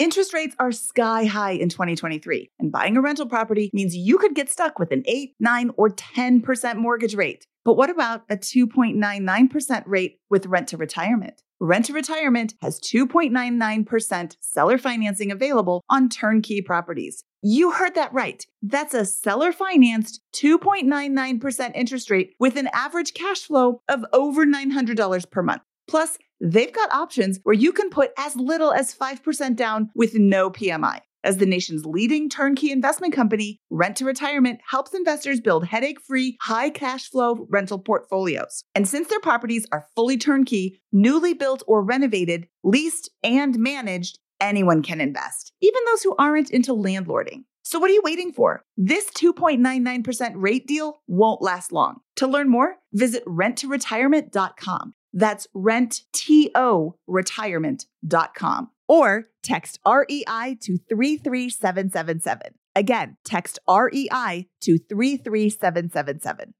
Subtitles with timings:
[0.00, 4.34] Interest rates are sky high in 2023, and buying a rental property means you could
[4.34, 7.46] get stuck with an 8, 9, or 10% mortgage rate.
[7.66, 11.42] But what about a 2.99% rate with rent to retirement?
[11.62, 17.22] Rent to Retirement has 2.99% seller financing available on turnkey properties.
[17.42, 18.46] You heard that right.
[18.62, 25.30] That's a seller financed 2.99% interest rate with an average cash flow of over $900
[25.30, 25.60] per month.
[25.90, 30.48] Plus, they've got options where you can put as little as 5% down with no
[30.48, 31.00] PMI.
[31.24, 36.38] As the nation's leading turnkey investment company, Rent to Retirement helps investors build headache free,
[36.42, 38.62] high cash flow rental portfolios.
[38.76, 44.82] And since their properties are fully turnkey, newly built or renovated, leased, and managed, anyone
[44.82, 47.42] can invest, even those who aren't into landlording.
[47.62, 48.64] So, what are you waiting for?
[48.76, 51.96] This 2.99% rate deal won't last long.
[52.16, 54.94] To learn more, visit renttoretirement.com.
[55.12, 62.54] That's rentto retirement.com or text REI to 33777.
[62.76, 66.54] Again, text REI to 33777.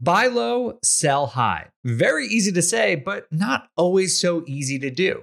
[0.00, 1.66] Buy low, sell high.
[1.84, 5.22] Very easy to say, but not always so easy to do.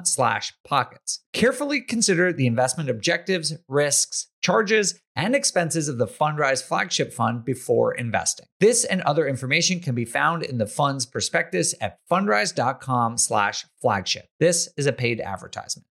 [0.07, 1.23] slash pockets.
[1.33, 7.93] Carefully consider the investment objectives, risks, charges, and expenses of the Fundrise flagship fund before
[7.93, 8.45] investing.
[8.59, 14.25] This and other information can be found in the fund's prospectus at fundrise.com slash flagship.
[14.39, 15.85] This is a paid advertisement.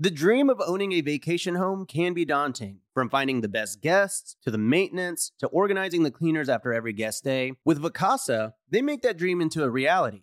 [0.00, 2.78] The dream of owning a vacation home can be daunting.
[2.94, 7.24] From finding the best guests, to the maintenance, to organizing the cleaners after every guest
[7.24, 10.22] day, with Vacasa, they make that dream into a reality.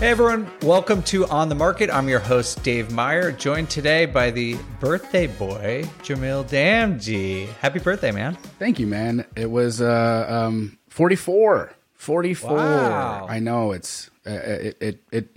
[0.00, 1.90] Hey everyone, welcome to On the Market.
[1.90, 7.48] I'm your host, Dave Meyer, joined today by the birthday boy, Jamil Damji.
[7.58, 8.34] Happy birthday, man.
[8.58, 9.26] Thank you, man.
[9.36, 11.74] It was uh, um, 44.
[11.92, 12.56] 44.
[12.56, 13.26] Wow.
[13.28, 15.36] I know it's uh, it, it it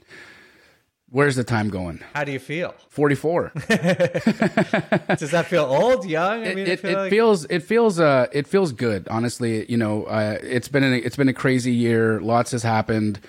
[1.10, 2.02] Where's the time going?
[2.14, 2.74] How do you feel?
[2.88, 3.52] 44.
[3.68, 6.42] Does that feel old, young?
[6.42, 9.70] I it, mean, it, feel it like- feels it feels uh it feels good honestly
[9.70, 13.20] you know uh, it's been a, it's been a crazy year lots has happened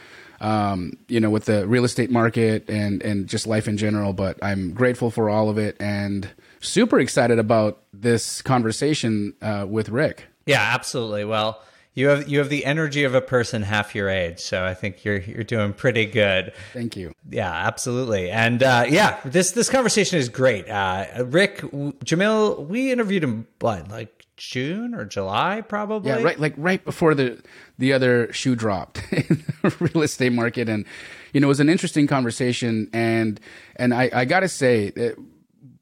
[0.41, 4.39] um you know with the real estate market and and just life in general but
[4.43, 6.29] i'm grateful for all of it and
[6.61, 11.25] super excited about this conversation uh, with rick Yeah, absolutely.
[11.25, 11.61] Well,
[11.95, 15.05] you have you have the energy of a person half your age, so I think
[15.05, 16.53] you're you're doing pretty good.
[16.73, 18.31] thank you Yeah, absolutely.
[18.31, 20.69] And uh, yeah, this this conversation is great.
[20.69, 26.11] Uh, Rick w- Jamil, we interviewed him what like June or July, probably.
[26.11, 26.39] Yeah, right.
[26.39, 27.43] Like right before the
[27.79, 30.85] the other shoe dropped in the real estate market, and
[31.33, 32.89] you know, it was an interesting conversation.
[32.93, 33.41] And
[33.77, 34.93] and I, I got to say,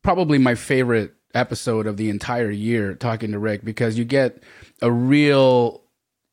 [0.03, 4.43] probably my favorite episode of the entire year talking to Rick because you get
[4.83, 5.83] a real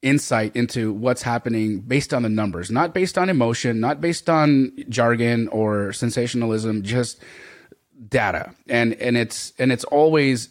[0.01, 4.71] insight into what's happening based on the numbers, not based on emotion, not based on
[4.87, 7.21] jargon or sensationalism, just
[8.07, 8.53] data.
[8.67, 10.49] And and it's and it's always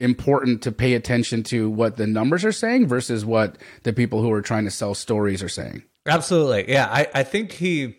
[0.00, 4.32] important to pay attention to what the numbers are saying versus what the people who
[4.32, 5.82] are trying to sell stories are saying.
[6.06, 6.72] Absolutely.
[6.72, 7.96] Yeah, I, I think he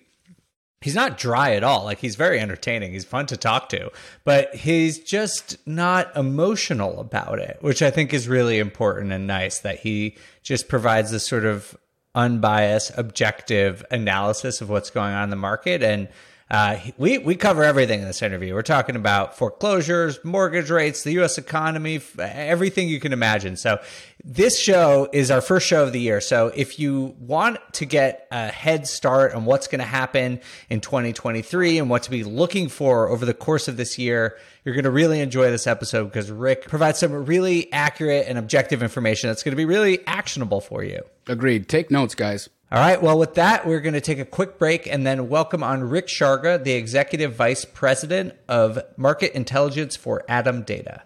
[0.82, 1.86] he's not dry at all.
[1.86, 2.92] Like he's very entertaining.
[2.92, 3.92] He's fun to talk to,
[4.26, 9.60] but he's just not emotional about it, which I think is really important and nice
[9.60, 11.78] that he just provides this sort of
[12.14, 16.10] unbiased, objective analysis of what's going on in the market and
[16.52, 18.54] Uh, we we cover everything in this interview.
[18.54, 21.38] We're talking about foreclosures, mortgage rates, the U.S.
[21.38, 23.56] economy, everything you can imagine.
[23.56, 23.80] So
[24.26, 26.20] this show is our first show of the year.
[26.20, 30.82] So if you want to get a head start on what's going to happen in
[30.82, 34.84] 2023 and what to be looking for over the course of this year, you're going
[34.84, 39.42] to really enjoy this episode because Rick provides some really accurate and objective information that's
[39.42, 41.02] going to be really actionable for you.
[41.28, 41.70] Agreed.
[41.70, 42.50] Take notes, guys.
[42.74, 43.02] All right.
[43.02, 46.08] Well, with that, we're going to take a quick break and then welcome on Rick
[46.08, 51.04] Sharga, the Executive Vice President of Market Intelligence for ATTOM Data.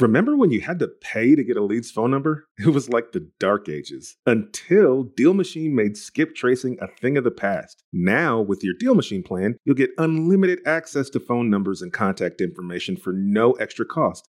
[0.00, 2.48] Remember when you had to pay to get a lead's phone number?
[2.58, 7.22] It was like the dark ages until Deal Machine made skip tracing a thing of
[7.22, 7.84] the past.
[7.92, 12.40] Now, with your Deal Machine plan, you'll get unlimited access to phone numbers and contact
[12.40, 14.28] information for no extra cost.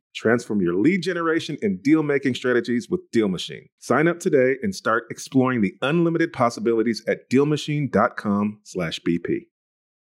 [0.13, 3.67] Transform your lead generation and deal making strategies with Deal Machine.
[3.79, 9.47] Sign up today and start exploring the unlimited possibilities at dealmachine.com/bp.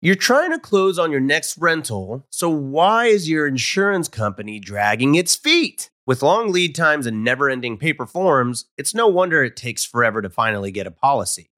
[0.02, 5.14] You're trying to close on your next rental, so why is your insurance company dragging
[5.14, 5.90] its feet?
[6.06, 10.22] With long lead times and never ending paper forms, it's no wonder it takes forever
[10.22, 11.50] to finally get a policy.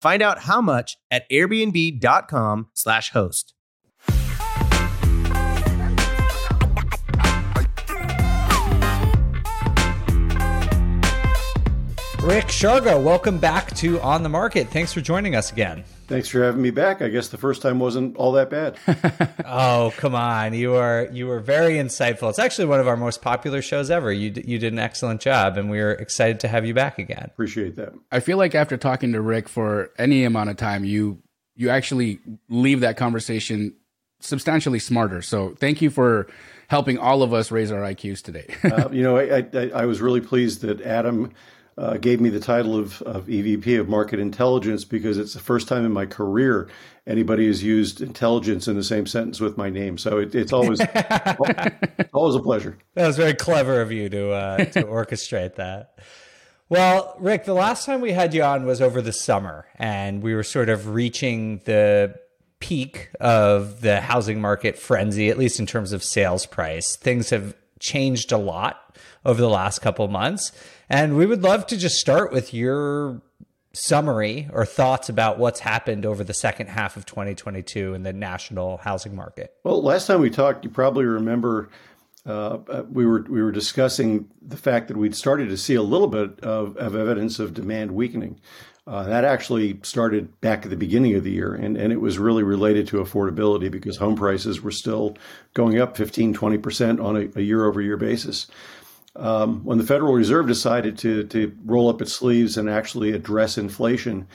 [0.00, 3.54] Find out how much at airbnb.com/slash host.
[12.26, 14.66] Rick Sharga, welcome back to On the Market.
[14.68, 15.84] Thanks for joining us again.
[16.06, 17.02] Thanks for having me back.
[17.02, 18.78] I guess the first time wasn't all that bad.
[19.44, 20.54] oh, come on.
[20.54, 22.30] You are you were very insightful.
[22.30, 24.12] It's actually one of our most popular shows ever.
[24.12, 27.24] You you did an excellent job and we are excited to have you back again.
[27.26, 27.92] Appreciate that.
[28.12, 31.22] I feel like after talking to Rick for any amount of time, you
[31.56, 33.74] you actually leave that conversation
[34.20, 35.22] substantially smarter.
[35.22, 36.26] So, thank you for
[36.68, 38.54] helping all of us raise our IQs today.
[38.64, 41.32] uh, you know, I, I, I was really pleased that ATTOM
[41.78, 45.68] uh, gave me the title of, of EVP of Market Intelligence because it's the first
[45.68, 46.68] time in my career
[47.06, 49.98] anybody has used intelligence in the same sentence with my name.
[49.98, 50.80] So it, it's always
[52.12, 52.78] always a pleasure.
[52.94, 55.98] That was very clever of you to uh, to orchestrate that.
[56.68, 60.34] Well, Rick, the last time we had you on was over the summer, and we
[60.34, 62.16] were sort of reaching the
[62.58, 66.96] peak of the housing market frenzy, at least in terms of sales price.
[66.96, 70.50] Things have changed a lot over the last couple months.
[70.88, 73.20] And we would love to just start with your
[73.72, 78.78] summary or thoughts about what's happened over the second half of 2022 in the national
[78.78, 79.54] housing market.
[79.64, 81.68] Well, last time we talked, you probably remember
[82.26, 85.82] uh, uh, we were we were discussing the fact that we'd started to see a
[85.82, 88.40] little bit of, of evidence of demand weakening.
[88.88, 92.18] Uh, that actually started back at the beginning of the year, and, and it was
[92.18, 95.16] really related to affordability because home prices were still
[95.54, 98.46] going up 15, 20% on a, a year over year basis.
[99.16, 103.56] Um, when the Federal Reserve decided to, to roll up its sleeves and actually address
[103.56, 104.26] inflation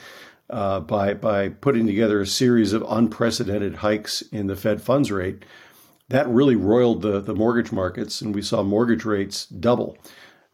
[0.50, 5.44] uh, by, by putting together a series of unprecedented hikes in the Fed funds rate,
[6.08, 9.96] that really roiled the, the mortgage markets, and we saw mortgage rates double.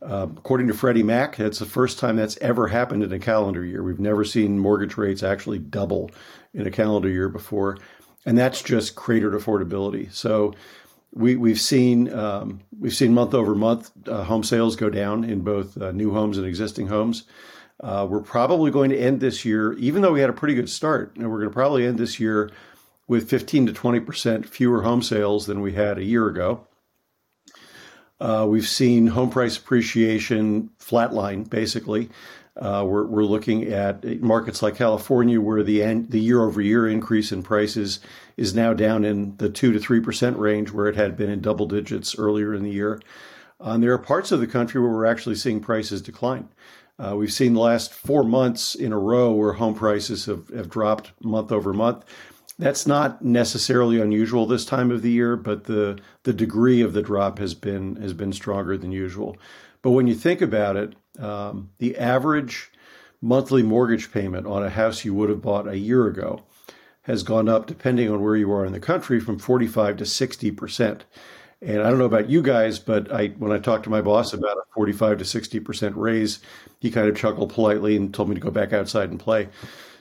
[0.00, 3.64] Uh, according to Freddie Mac, that's the first time that's ever happened in a calendar
[3.64, 3.82] year.
[3.82, 6.10] We've never seen mortgage rates actually double
[6.54, 7.78] in a calendar year before,
[8.24, 10.12] and that's just cratered affordability.
[10.12, 10.54] So
[11.12, 15.40] we we've seen um, we've seen month over month uh, home sales go down in
[15.40, 17.24] both uh, new homes and existing homes.
[17.80, 20.68] Uh, we're probably going to end this year, even though we had a pretty good
[20.68, 22.50] start, and we're going to probably end this year
[23.06, 26.66] with 15 to 20 percent fewer home sales than we had a year ago.
[28.20, 32.10] Uh, we've seen home price appreciation flatline, basically.
[32.58, 37.30] Uh, we're, we're looking at markets like California, where the the year over year increase
[37.30, 38.00] in prices
[38.36, 41.40] is now down in the two to three percent range, where it had been in
[41.40, 43.00] double digits earlier in the year.
[43.60, 46.48] Uh, and there are parts of the country where we're actually seeing prices decline.
[46.98, 50.68] Uh, we've seen the last four months in a row where home prices have, have
[50.68, 52.04] dropped month over month.
[52.58, 57.02] That's not necessarily unusual this time of the year, but the the degree of the
[57.02, 59.36] drop has been has been stronger than usual.
[59.80, 62.70] But when you think about it, um, the average
[63.20, 66.44] monthly mortgage payment on a house you would have bought a year ago
[67.02, 70.50] has gone up, depending on where you are in the country, from 45 to 60
[70.52, 71.04] percent.
[71.60, 74.32] And I don't know about you guys, but I when I talked to my boss
[74.32, 76.38] about a 45 to 60 percent raise,
[76.80, 79.48] he kind of chuckled politely and told me to go back outside and play.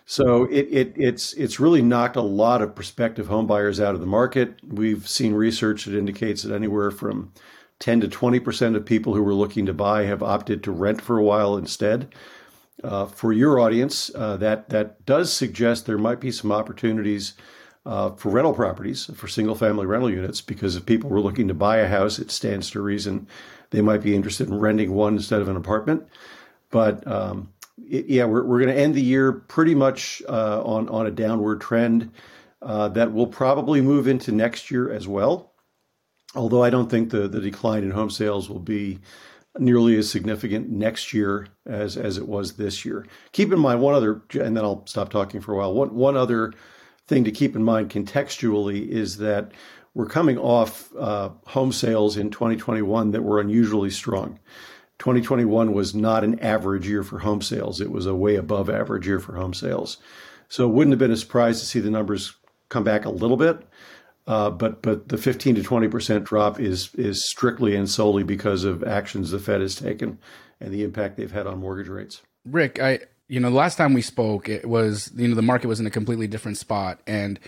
[0.05, 4.05] So it, it, it's it's really knocked a lot of prospective homebuyers out of the
[4.05, 4.55] market.
[4.65, 7.33] We've seen research that indicates that anywhere from
[7.79, 11.01] 10 to 20 percent of people who were looking to buy have opted to rent
[11.01, 12.13] for a while instead.
[12.83, 17.33] Uh, for your audience, uh, that that does suggest there might be some opportunities
[17.85, 21.53] uh, for rental properties for single family rental units because if people were looking to
[21.53, 23.27] buy a house, it stands to reason
[23.69, 26.07] they might be interested in renting one instead of an apartment.
[26.69, 31.07] But um, yeah, we're, we're going to end the year pretty much uh, on on
[31.07, 32.11] a downward trend
[32.61, 35.51] uh, that will probably move into next year as well.
[36.35, 38.99] Although I don't think the the decline in home sales will be
[39.59, 43.05] nearly as significant next year as as it was this year.
[43.31, 45.73] Keep in mind one other, and then I'll stop talking for a while.
[45.73, 46.53] One one other
[47.07, 49.51] thing to keep in mind contextually is that
[49.93, 54.39] we're coming off uh, home sales in 2021 that were unusually strong.
[54.99, 57.81] 2021 was not an average year for home sales.
[57.81, 59.97] It was a way above average year for home sales.
[60.49, 62.35] So it wouldn't have been a surprise to see the numbers
[62.69, 63.67] come back a little bit.
[64.27, 68.65] Uh, but but the 15 to 20 percent drop is is strictly and solely because
[68.65, 70.19] of actions the Fed has taken
[70.59, 72.21] and the impact they've had on mortgage rates.
[72.45, 75.67] Rick, I you know the last time we spoke, it was you know the market
[75.67, 77.39] was in a completely different spot, and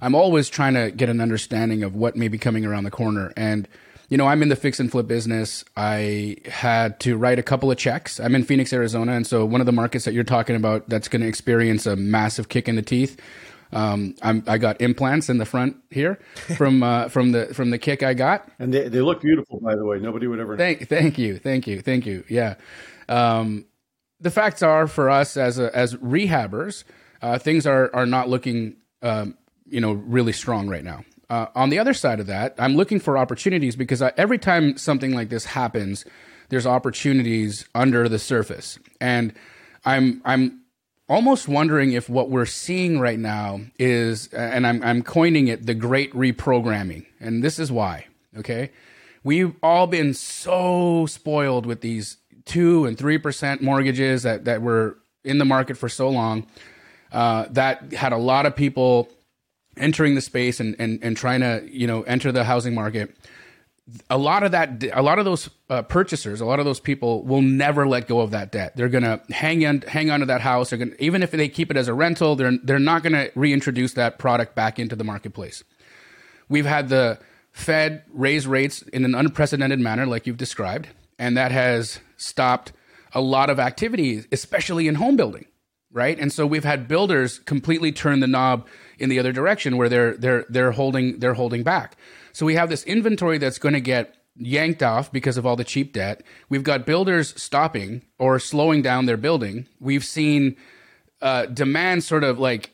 [0.00, 3.32] I'm always trying to get an understanding of what may be coming around the corner.
[3.36, 3.66] And
[4.08, 5.64] you know, I'm in the fix and flip business.
[5.76, 8.18] I had to write a couple of checks.
[8.18, 11.08] I'm in Phoenix, Arizona, and so one of the markets that you're talking about that's
[11.08, 13.20] going to experience a massive kick in the teeth.
[13.70, 16.18] Um, i got implants in the front here
[16.56, 19.76] from uh, from the from the kick I got, and they, they look beautiful, by
[19.76, 19.98] the way.
[19.98, 20.56] Nobody would ever.
[20.56, 22.24] Thank thank you, thank you, thank you.
[22.28, 22.54] Yeah,
[23.08, 23.66] um,
[24.20, 26.84] the facts are for us as a, as rehabbers,
[27.20, 31.04] uh, things are are not looking um, you know really strong right now.
[31.30, 34.78] Uh, on the other side of that, I'm looking for opportunities because I, every time
[34.78, 36.06] something like this happens,
[36.48, 39.34] there's opportunities under the surface, and
[39.84, 40.62] I'm I'm
[41.08, 45.74] almost wondering if what we're seeing right now is, and I'm I'm coining it the
[45.74, 48.06] great reprogramming, and this is why.
[48.36, 48.70] Okay,
[49.24, 54.98] we've all been so spoiled with these two and three percent mortgages that that were
[55.24, 56.46] in the market for so long.
[57.10, 59.08] Uh, that had a lot of people
[59.78, 63.14] entering the space and, and, and trying to, you know, enter the housing market,
[64.10, 67.24] a lot of that, a lot of those uh, purchasers, a lot of those people
[67.24, 68.76] will never let go of that debt.
[68.76, 70.70] They're gonna hang on, hang on to that house.
[70.70, 73.94] They're gonna, even if they keep it as a rental, they're they're not gonna reintroduce
[73.94, 75.64] that product back into the marketplace.
[76.48, 77.18] We've had the
[77.52, 82.72] Fed raise rates in an unprecedented manner, like you've described, and that has stopped
[83.12, 85.46] a lot of activity, especially in home building,
[85.90, 86.18] right?
[86.18, 88.66] And so we've had builders completely turn the knob
[88.98, 91.96] in the other direction where they're they're they're holding they're holding back.
[92.32, 95.64] So we have this inventory that's going to get yanked off because of all the
[95.64, 96.22] cheap debt.
[96.48, 99.66] We've got builders stopping or slowing down their building.
[99.80, 100.56] We've seen
[101.20, 102.70] uh, demand sort of like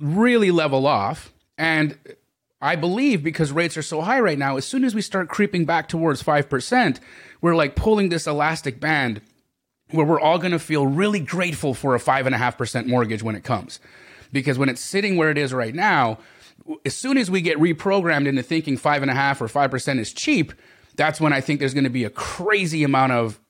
[0.00, 1.98] really level off, and
[2.60, 5.64] I believe because rates are so high right now, as soon as we start creeping
[5.64, 7.00] back towards 5%,
[7.40, 9.20] we're like pulling this elastic band
[9.90, 13.80] where we're all going to feel really grateful for a 5.5% mortgage when it comes.
[14.32, 16.18] Because when it's sitting where it is right now,
[16.84, 20.52] as soon as we get reprogrammed into thinking 5.5 or 5% is cheap,
[20.96, 23.40] that's when I think there's going to be a crazy amount of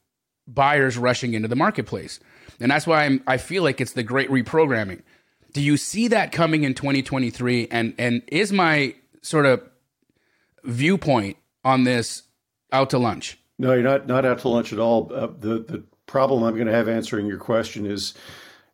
[0.46, 2.20] buyers rushing into the marketplace.
[2.60, 5.02] And that's why I'm, I feel like it's the great reprogramming.
[5.52, 7.68] Do you see that coming in 2023?
[7.70, 9.62] And and is my sort of
[10.64, 12.24] viewpoint on this
[12.72, 13.38] out to lunch?
[13.58, 15.10] No, you're not not out to lunch at all.
[15.12, 18.14] Uh, the the problem I'm going to have answering your question is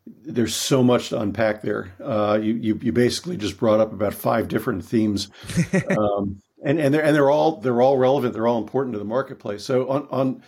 [0.06, 1.92] there's so much to unpack there.
[2.02, 5.30] Uh, you, you, you basically just brought up about five different themes,
[5.98, 8.34] um, and and they're and they're all they're all relevant.
[8.34, 9.64] They're all important to the marketplace.
[9.64, 10.42] So on on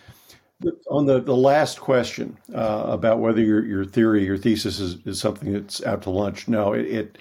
[0.89, 5.19] on the, the last question uh, about whether your, your theory, your thesis is, is
[5.19, 7.17] something that's out to lunch, no, it, it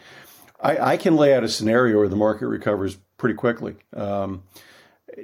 [0.61, 3.77] I, I, can lay out a scenario where the market recovers pretty quickly.
[3.95, 4.43] Um,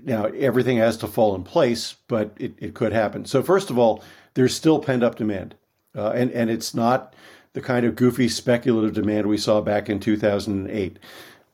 [0.04, 3.24] now, everything has to fall in place, but it, it could happen.
[3.24, 4.04] So, first of all,
[4.34, 5.54] there's still pent up demand,
[5.96, 7.14] uh, and and it's not
[7.52, 10.98] the kind of goofy speculative demand we saw back in 2008.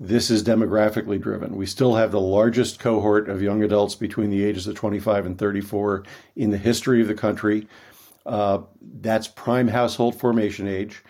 [0.00, 1.56] This is demographically driven.
[1.56, 5.36] We still have the largest cohort of young adults between the ages of 25 and
[5.36, 6.04] 34
[6.36, 7.66] in the history of the country.
[8.24, 8.60] Uh,
[9.00, 11.02] that's prime household formation age.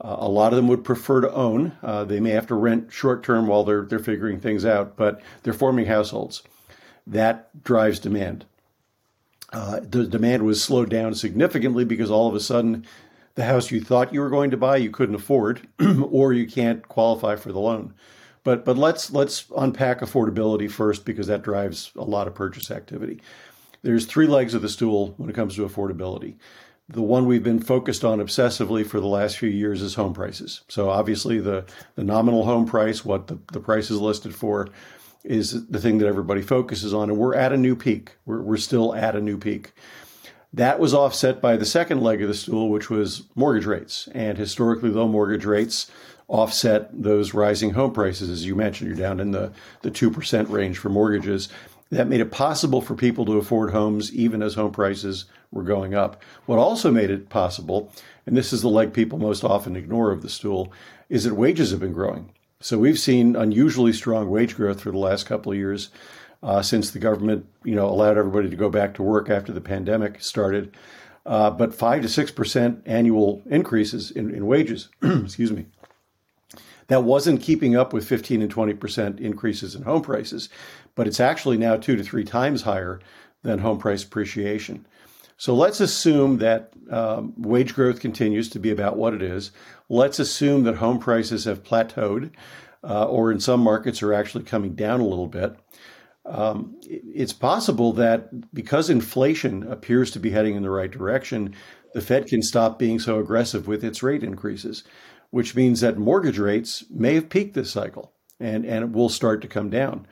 [0.00, 1.72] Uh, a lot of them would prefer to own.
[1.82, 5.22] Uh, they may have to rent short term while they're they're figuring things out, but
[5.42, 6.42] they're forming households.
[7.06, 8.44] That drives demand.
[9.54, 12.84] Uh, the demand was slowed down significantly because all of a sudden,
[13.36, 15.66] the house you thought you were going to buy you couldn't afford,
[16.10, 17.94] or you can't qualify for the loan.
[18.42, 23.20] But but let's let's unpack affordability first because that drives a lot of purchase activity.
[23.82, 26.34] There's three legs of the stool when it comes to affordability.
[26.88, 30.62] The one we've been focused on obsessively for the last few years is home prices.
[30.68, 34.68] So obviously the, the nominal home price, what the, the price is listed for,
[35.24, 37.10] is the thing that everybody focuses on.
[37.10, 38.16] And we're at a new peak.
[38.26, 39.72] We're, we're still at a new peak.
[40.52, 44.08] That was offset by the second leg of the stool, which was mortgage rates.
[44.12, 45.90] And historically low mortgage rates
[46.28, 48.30] offset those rising home prices.
[48.30, 49.52] As you mentioned, you're down in the,
[49.82, 51.48] the 2% range for mortgages.
[51.90, 55.94] That made it possible for people to afford homes even as home prices were going
[55.94, 56.22] up.
[56.46, 57.92] What also made it possible,
[58.26, 60.72] and this is the leg people most often ignore of the stool,
[61.08, 62.30] is that wages have been growing.
[62.64, 65.90] So we've seen unusually strong wage growth for the last couple of years
[66.42, 69.60] uh, since the government, you know, allowed everybody to go back to work after the
[69.60, 70.74] pandemic started.
[71.26, 74.88] Uh, but five to six percent annual increases in, in wages.
[75.02, 75.66] excuse me.
[76.86, 80.48] That wasn't keeping up with 15 and 20% increases in home prices,
[80.94, 82.98] but it's actually now two to three times higher
[83.42, 84.86] than home price appreciation.
[85.36, 89.50] So let's assume that um, wage growth continues to be about what it is.
[89.88, 92.30] Let's assume that home prices have plateaued,
[92.82, 95.56] uh, or in some markets are actually coming down a little bit.
[96.26, 101.54] Um, it's possible that because inflation appears to be heading in the right direction,
[101.92, 104.84] the Fed can stop being so aggressive with its rate increases
[105.34, 109.42] which means that mortgage rates may have peaked this cycle and, and it will start
[109.42, 110.06] to come down.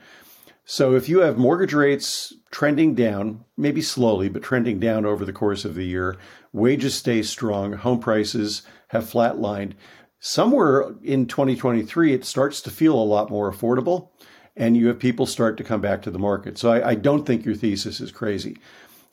[0.65, 5.33] So if you have mortgage rates trending down, maybe slowly, but trending down over the
[5.33, 6.17] course of the year,
[6.53, 9.73] wages stay strong, home prices have flatlined.
[10.21, 14.11] Somewhere in 2023, it starts to feel a lot more affordable,
[14.57, 16.59] and you have people start to come back to the market.
[16.59, 18.59] So I, I don't think your thesis is crazy.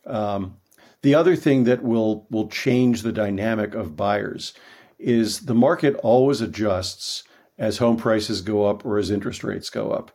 [0.05, 0.57] Um,
[1.01, 4.53] the other thing that will will change the dynamic of buyers
[4.99, 7.23] is the market always adjusts
[7.57, 10.11] as home prices go up or as interest rates go up.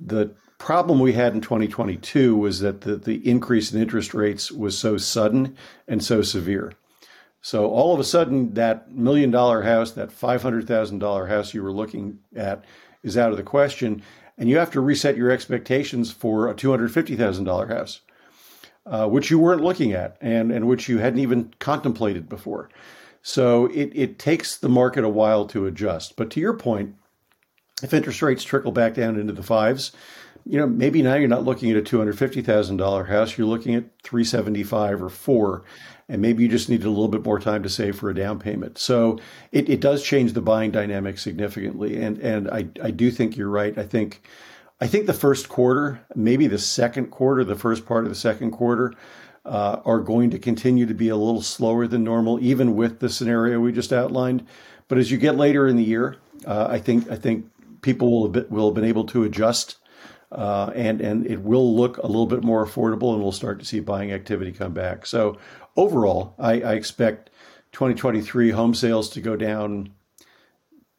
[0.00, 4.78] The problem we had in 2022 was that the, the increase in interest rates was
[4.78, 5.56] so sudden
[5.88, 6.72] and so severe.
[7.40, 12.20] So all of a sudden, that million dollar house, that $500,000 house you were looking
[12.34, 12.64] at,
[13.02, 14.02] is out of the question.
[14.38, 18.00] And you have to reset your expectations for a $250,000 house,
[18.86, 22.70] uh, which you weren't looking at and, and which you hadn't even contemplated before.
[23.20, 26.16] So it, it takes the market a while to adjust.
[26.16, 26.94] But to your point,
[27.82, 29.92] if interest rates trickle back down into the fives,
[30.46, 33.38] you know, maybe now you're not looking at a two hundred fifty thousand dollar house.
[33.38, 35.64] You're looking at three seventy five or four,
[36.08, 38.38] and maybe you just need a little bit more time to save for a down
[38.38, 38.78] payment.
[38.78, 39.18] So
[39.52, 42.02] it, it does change the buying dynamic significantly.
[42.02, 43.76] And and I I do think you're right.
[43.78, 44.22] I think
[44.80, 48.50] I think the first quarter, maybe the second quarter, the first part of the second
[48.50, 48.92] quarter,
[49.44, 53.08] uh, are going to continue to be a little slower than normal, even with the
[53.08, 54.46] scenario we just outlined.
[54.88, 57.46] But as you get later in the year, uh, I think I think
[57.80, 59.78] people will have, been, will have been able to adjust,
[60.34, 63.64] uh, and and it will look a little bit more affordable, and we'll start to
[63.64, 65.06] see buying activity come back.
[65.06, 65.38] So
[65.76, 67.30] overall, I, I expect
[67.72, 69.90] 2023 home sales to go down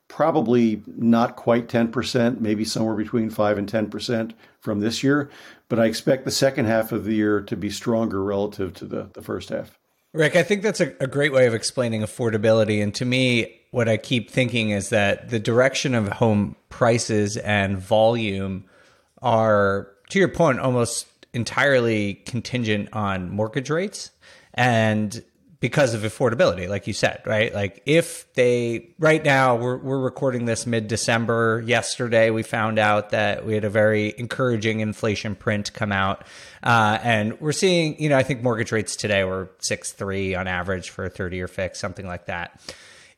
[0.08, 5.30] probably not quite 10%, maybe somewhere between 5 and 10% from this year.
[5.68, 9.10] But I expect the second half of the year to be stronger relative to the,
[9.14, 9.78] the first half.
[10.14, 12.82] Rick, I think that's a, a great way of explaining affordability.
[12.82, 17.78] And to me, what I keep thinking is that the direction of home prices and
[17.78, 18.64] volume
[19.26, 24.12] are, to your point, almost entirely contingent on mortgage rates.
[24.54, 25.22] And
[25.60, 27.54] because of affordability, like you said, right?
[27.54, 31.64] Like if they right now we're we're recording this mid December.
[31.66, 36.24] Yesterday we found out that we had a very encouraging inflation print come out,
[36.62, 40.48] uh, and we're seeing you know I think mortgage rates today were six three on
[40.48, 42.62] average for a thirty year fix, something like that.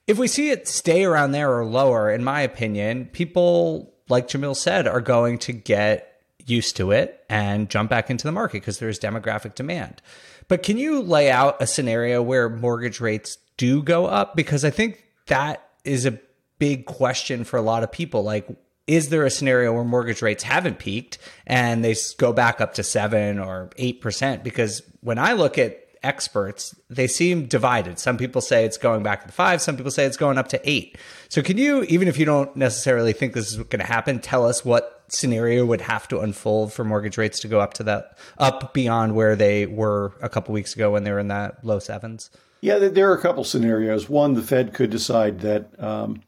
[0.06, 4.56] If we see it stay around there or lower, in my opinion, people like Jamil
[4.56, 8.80] said are going to get used to it and jump back into the market because
[8.80, 10.02] there's demographic demand.
[10.48, 14.36] But can you lay out a scenario where mortgage rates do go up?
[14.36, 16.20] Because I think that is a
[16.60, 18.24] big question for a lot of people.
[18.24, 18.48] Like,
[18.88, 22.84] is there a scenario where mortgage rates haven't peaked and they go back up to
[22.84, 24.44] seven or eight percent?
[24.44, 28.00] Because when I look at experts, they seem divided.
[28.00, 30.70] Some people say it's going back to five, some people say it's going up to
[30.70, 30.98] eight.
[31.30, 34.46] So, can you, even if you don't necessarily think this is going to happen, tell
[34.46, 38.18] us what scenario would have to unfold for mortgage rates to go up to that
[38.38, 41.80] up beyond where they were a couple weeks ago when they were in that low
[41.80, 42.30] sevens?
[42.62, 44.10] Yeah, there are a couple scenarios.
[44.10, 46.24] One, the Fed could decide that um,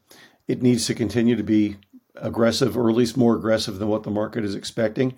[0.46, 1.76] it needs to continue to be
[2.16, 5.14] aggressive, or at least more aggressive than what the market is expecting,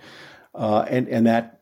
[0.55, 1.61] uh, and and that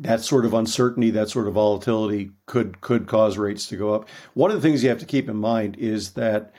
[0.00, 4.08] that sort of uncertainty, that sort of volatility could could cause rates to go up.
[4.34, 6.52] One of the things you have to keep in mind is that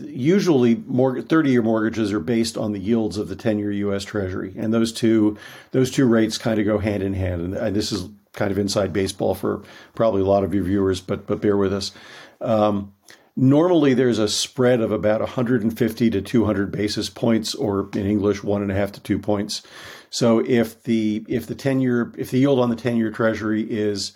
[0.00, 4.04] usually 30-year mortgages are based on the yields of the 10-year U.S.
[4.04, 5.36] Treasury, and those two
[5.70, 7.54] those two rates kind of go hand in hand.
[7.54, 9.62] And, this is kind of inside baseball for
[9.94, 11.92] probably a lot of your viewers, but but bear with us.
[12.40, 12.93] Um,
[13.36, 18.62] normally, there's a spread of about 150 to 200 basis points, or in English, one
[18.62, 19.62] and a half to two points.
[20.10, 24.12] So if the if the 10-year if the yield on the 10-year Treasury is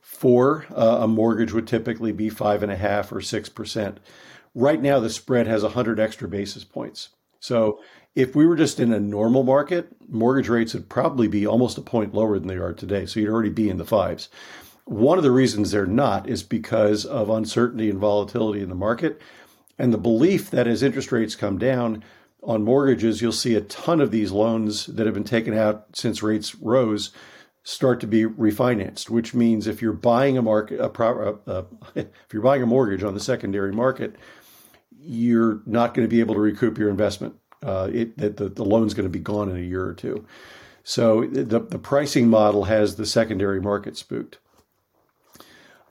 [0.00, 4.00] four, uh, a mortgage would typically be five and a half or six percent.
[4.54, 7.10] Right now, the spread has 100 extra basis points.
[7.40, 7.80] So
[8.14, 11.82] if we were just in a normal market, mortgage rates would probably be almost a
[11.82, 13.06] point lower than they are today.
[13.06, 14.28] So you'd already be in the fives.
[14.84, 19.20] One of the reasons they're not is because of uncertainty and volatility in the market
[19.78, 22.04] and the belief that as interest rates come down
[22.42, 26.22] on mortgages, you'll see a ton of these loans that have been taken out since
[26.22, 27.12] rates rose
[27.64, 31.64] start to be refinanced, which means if you're buying a market, a, a,
[31.94, 34.16] if you're buying a mortgage on the secondary market,
[35.00, 37.34] you're not going to be able to recoup your investment.
[37.62, 40.26] Uh, it, the, the loan's going to be gone in a year or two.
[40.84, 44.38] So the, the pricing model has the secondary market spooked.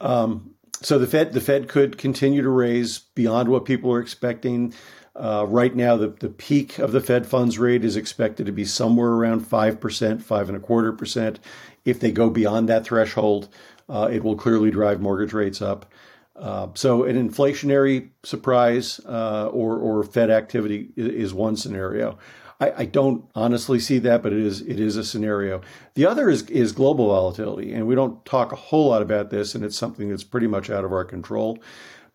[0.02, 4.74] Um, so the Fed the Fed could continue to raise beyond what people are expecting.
[5.16, 8.66] Uh, right now, the, the peak of the Fed funds rate is expected to be
[8.66, 11.40] somewhere around five percent, five and a quarter percent.
[11.86, 13.50] If they go beyond that threshold,
[13.88, 15.86] uh, it will clearly drive mortgage rates up.
[16.36, 22.18] Uh, so an inflationary surprise uh, or or Fed activity is one scenario.
[22.62, 25.62] I, I, don't honestly see that, but it is it is a scenario.
[25.96, 29.56] The other is is global volatility, and we don't talk a whole lot about this,
[29.56, 31.60] and it's something that's pretty much out of our control.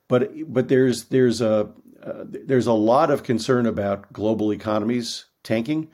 [0.09, 1.71] But but there's there's a
[2.03, 5.89] uh, there's a lot of concern about global economies tanking.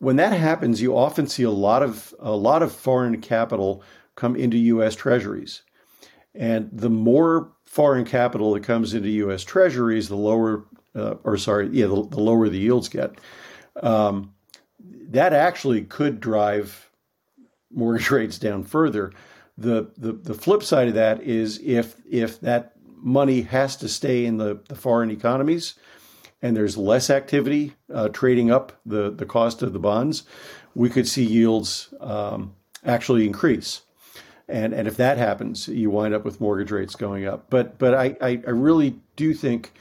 [0.00, 3.82] When that happens, you often see a lot of a lot of foreign capital
[4.16, 4.96] come into U.S.
[4.96, 5.62] Treasuries
[6.38, 9.42] and the more foreign capital that comes into U.S.
[9.42, 10.64] Treasuries, the lower,
[10.98, 13.18] uh, or sorry, yeah, the, the, lower the yields get.
[13.82, 14.34] Um,
[15.10, 16.90] that actually could drive
[17.70, 19.12] mortgage rates down further.
[19.56, 24.24] The, the the flip side of that is if if that money has to stay
[24.24, 25.74] in the, the foreign economies
[26.42, 30.22] and there's less activity uh, trading up the, the cost of the bonds,
[30.74, 33.82] we could see yields um, actually increase
[34.48, 37.50] and and if that happens, you wind up with mortgage rates going up.
[37.50, 39.72] But but I I, I really do think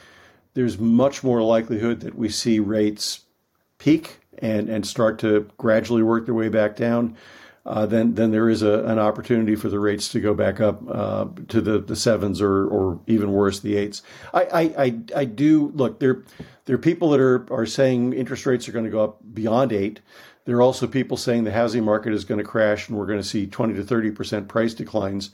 [0.58, 3.26] there's much more likelihood that we see rates
[3.78, 7.16] peak and and start to gradually work their way back down.
[7.64, 11.28] Uh, then there is a, an opportunity for the rates to go back up uh,
[11.48, 14.02] to the, the sevens or or even worse the eights.
[14.34, 16.24] I, I, I, I do look there
[16.66, 19.72] there are people that are are saying interest rates are going to go up beyond
[19.72, 20.00] eight.
[20.46, 23.20] There are also people saying the housing market is going to crash and we're going
[23.20, 25.30] to see 20 to 30% price declines.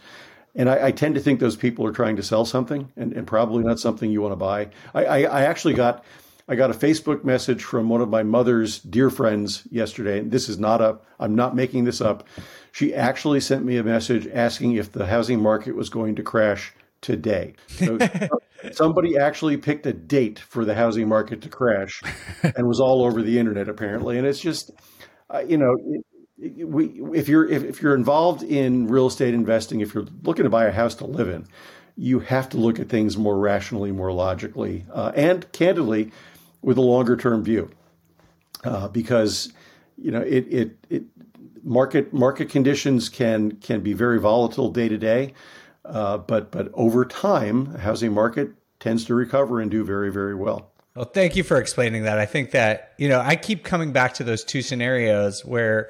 [0.55, 3.25] And I, I tend to think those people are trying to sell something and, and
[3.25, 4.69] probably not something you want to buy.
[4.93, 6.03] I, I, I actually got
[6.47, 10.19] I got a Facebook message from one of my mother's dear friends yesterday.
[10.19, 12.27] And this is not a, I'm not making this up.
[12.73, 16.73] She actually sent me a message asking if the housing market was going to crash
[16.99, 17.53] today.
[17.67, 17.97] So
[18.71, 22.01] somebody actually picked a date for the housing market to crash
[22.43, 24.71] and was all over the internet apparently and it's just
[25.29, 25.75] uh, you know
[26.65, 30.49] we, if you're if, if you're involved in real estate investing if you're looking to
[30.49, 31.47] buy a house to live in
[31.95, 36.11] you have to look at things more rationally more logically uh, and candidly
[36.61, 37.69] with a longer term view
[38.63, 39.53] uh, because
[39.97, 41.03] you know it, it it
[41.63, 45.33] market market conditions can can be very volatile day to day
[45.85, 50.35] uh, but but over time, the housing market tends to recover and do very very
[50.35, 50.71] well.
[50.95, 52.19] Well, thank you for explaining that.
[52.19, 55.89] I think that you know I keep coming back to those two scenarios where.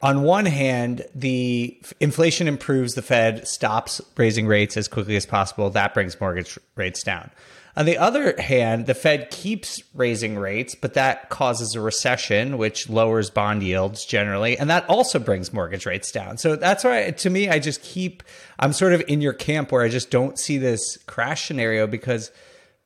[0.00, 5.70] On one hand, the inflation improves, the Fed stops raising rates as quickly as possible.
[5.70, 7.30] That brings mortgage rates down.
[7.76, 12.88] On the other hand, the Fed keeps raising rates, but that causes a recession, which
[12.88, 14.58] lowers bond yields generally.
[14.58, 16.38] And that also brings mortgage rates down.
[16.38, 18.24] So that's why, to me, I just keep,
[18.58, 22.32] I'm sort of in your camp where I just don't see this crash scenario because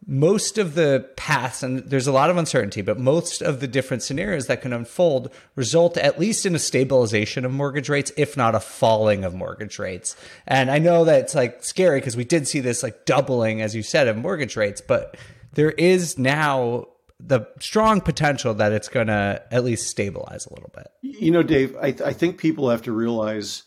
[0.06, 4.02] most of the paths, and there's a lot of uncertainty, but most of the different
[4.02, 8.54] scenarios that can unfold result at least in a stabilization of mortgage rates, if not
[8.54, 10.16] a falling of mortgage rates.
[10.46, 13.76] And I know that it's like scary because we did see this like doubling, as
[13.76, 15.16] you said, of mortgage rates, but
[15.52, 16.86] there is now
[17.20, 20.88] the strong potential that it's going to at least stabilize a little bit.
[21.02, 23.62] You know, Dave, I, th- I think people have to realize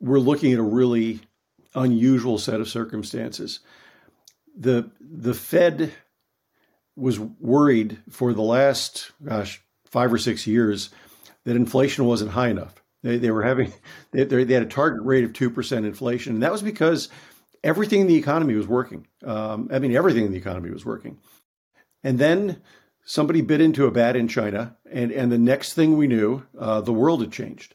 [0.00, 1.20] we're looking at a really
[1.76, 3.60] unusual set of circumstances
[4.58, 5.92] the the Fed
[6.96, 10.90] was worried for the last gosh five or six years
[11.44, 12.82] that inflation wasn't high enough.
[13.02, 13.72] They, they were having
[14.10, 17.08] they, they had a target rate of two percent inflation, and that was because
[17.62, 19.06] everything in the economy was working.
[19.24, 21.18] Um, I mean, everything in the economy was working.
[22.02, 22.62] And then
[23.04, 26.80] somebody bit into a bat in China, and and the next thing we knew, uh,
[26.80, 27.74] the world had changed,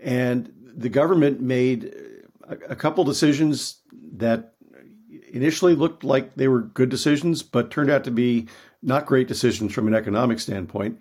[0.00, 1.94] and the government made
[2.48, 3.80] a, a couple decisions
[4.12, 4.53] that
[5.34, 8.46] initially looked like they were good decisions, but turned out to be
[8.82, 11.00] not great decisions from an economic standpoint.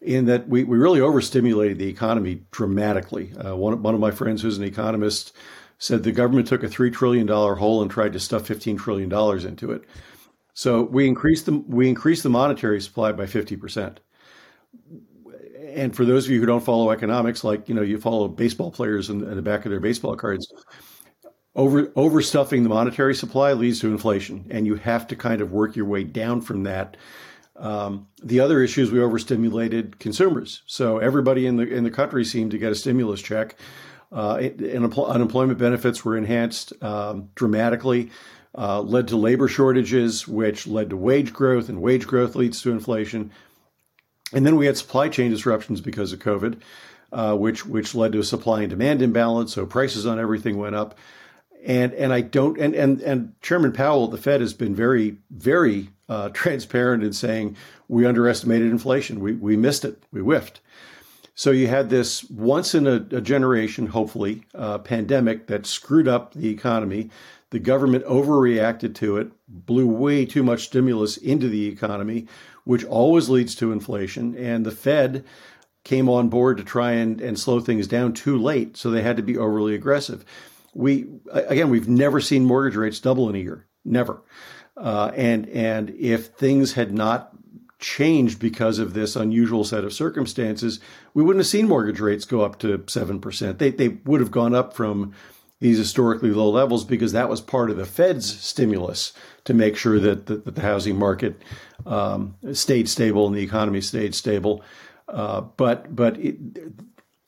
[0.00, 3.32] In that we, we really overstimulated the economy dramatically.
[3.34, 5.32] Uh, one, one of my friends who's an economist
[5.78, 9.12] said the government took a $3 trillion hole and tried to stuff $15 trillion
[9.46, 9.82] into it.
[10.54, 13.96] So we increased the, we increased the monetary supply by 50%.
[15.74, 18.70] And for those of you who don't follow economics, like, you know, you follow baseball
[18.70, 20.50] players in, in the back of their baseball cards,
[21.56, 25.74] over overstuffing the monetary supply leads to inflation, and you have to kind of work
[25.74, 26.96] your way down from that.
[27.56, 32.24] Um, the other issue is we overstimulated consumers, so everybody in the in the country
[32.24, 33.56] seemed to get a stimulus check.
[34.12, 38.10] Uh, and unemployment benefits were enhanced um, dramatically,
[38.56, 42.70] uh, led to labor shortages, which led to wage growth, and wage growth leads to
[42.70, 43.32] inflation.
[44.32, 46.60] And then we had supply chain disruptions because of COVID,
[47.12, 49.54] uh, which which led to a supply and demand imbalance.
[49.54, 50.96] So prices on everything went up
[51.66, 55.88] and and I don't and and and Chairman Powell the Fed has been very very
[56.08, 57.56] uh, transparent in saying
[57.88, 59.20] we underestimated inflation.
[59.20, 60.02] We we missed it.
[60.12, 60.60] We whiffed.
[61.34, 66.32] So you had this once in a, a generation, hopefully, uh, pandemic that screwed up
[66.32, 67.10] the economy.
[67.50, 72.26] The government overreacted to it, blew way too much stimulus into the economy,
[72.64, 74.34] which always leads to inflation.
[74.36, 75.24] And the Fed
[75.84, 79.18] came on board to try and, and slow things down too late, so they had
[79.18, 80.24] to be overly aggressive
[80.76, 84.22] we again we've never seen mortgage rates double in a year, never.
[84.76, 87.30] Uh, and and if things had not
[87.78, 90.80] changed because of this unusual set of circumstances,
[91.14, 93.58] we wouldn't have seen mortgage rates go up to seven percent.
[93.58, 95.14] They they would have gone up from
[95.60, 99.98] these historically low levels because that was part of the Fed's stimulus to make sure
[99.98, 101.40] that, that, that the housing market
[101.86, 104.62] um, stayed stable and the economy stayed stable.
[105.08, 106.36] Uh, but but it,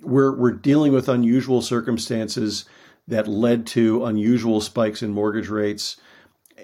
[0.03, 2.67] we're we're dealing with unusual circumstances
[3.09, 5.97] that led to unusual spikes in mortgage rates.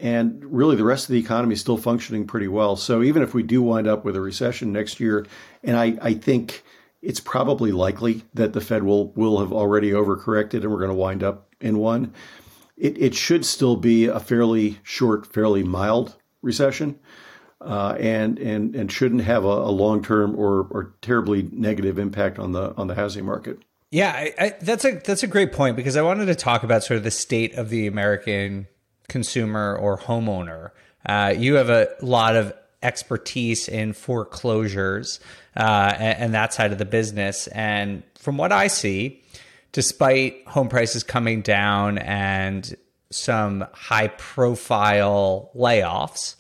[0.00, 2.76] And really, the rest of the economy is still functioning pretty well.
[2.76, 5.26] So, even if we do wind up with a recession next year,
[5.62, 6.64] and I, I think
[7.00, 10.94] it's probably likely that the Fed will, will have already overcorrected and we're going to
[10.94, 12.12] wind up in one,
[12.76, 16.98] it, it should still be a fairly short, fairly mild recession.
[17.61, 22.38] Uh, and and and shouldn't have a, a long term or, or terribly negative impact
[22.38, 23.59] on the on the housing market.
[23.94, 26.83] Yeah, I, I, that's a that's a great point because I wanted to talk about
[26.83, 28.66] sort of the state of the American
[29.09, 30.72] consumer or homeowner.
[31.07, 32.52] Uh, you have a lot of
[32.83, 35.20] expertise in foreclosures
[35.57, 39.22] uh, and, and that side of the business, and from what I see,
[39.70, 42.74] despite home prices coming down and
[43.11, 46.35] some high profile layoffs,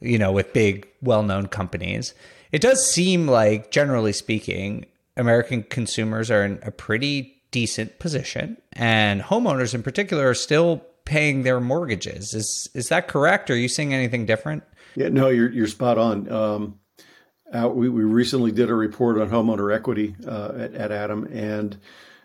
[0.00, 2.14] you know, with big well known companies,
[2.50, 4.86] it does seem like, generally speaking,
[5.16, 11.42] American consumers are in a pretty decent position, and homeowners in particular are still paying
[11.42, 12.34] their mortgages.
[12.34, 13.50] Is is that correct?
[13.50, 14.64] Are you seeing anything different?
[14.96, 16.30] Yeah, no, you're you're spot on.
[16.30, 16.80] Um,
[17.52, 21.78] uh, we we recently did a report on homeowner equity uh, at, at ATTOM, and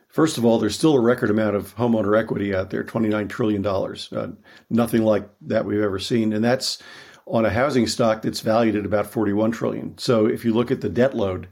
[0.07, 3.27] first of all, there's still a record amount of homeowner equity out there, twenty nine
[3.27, 4.11] trillion dollars.
[4.11, 4.29] Uh,
[4.69, 6.81] nothing like that we've ever seen, and that's
[7.27, 9.95] on a housing stock that's valued at about 41 trillion.
[9.99, 11.47] So if you look at the debt load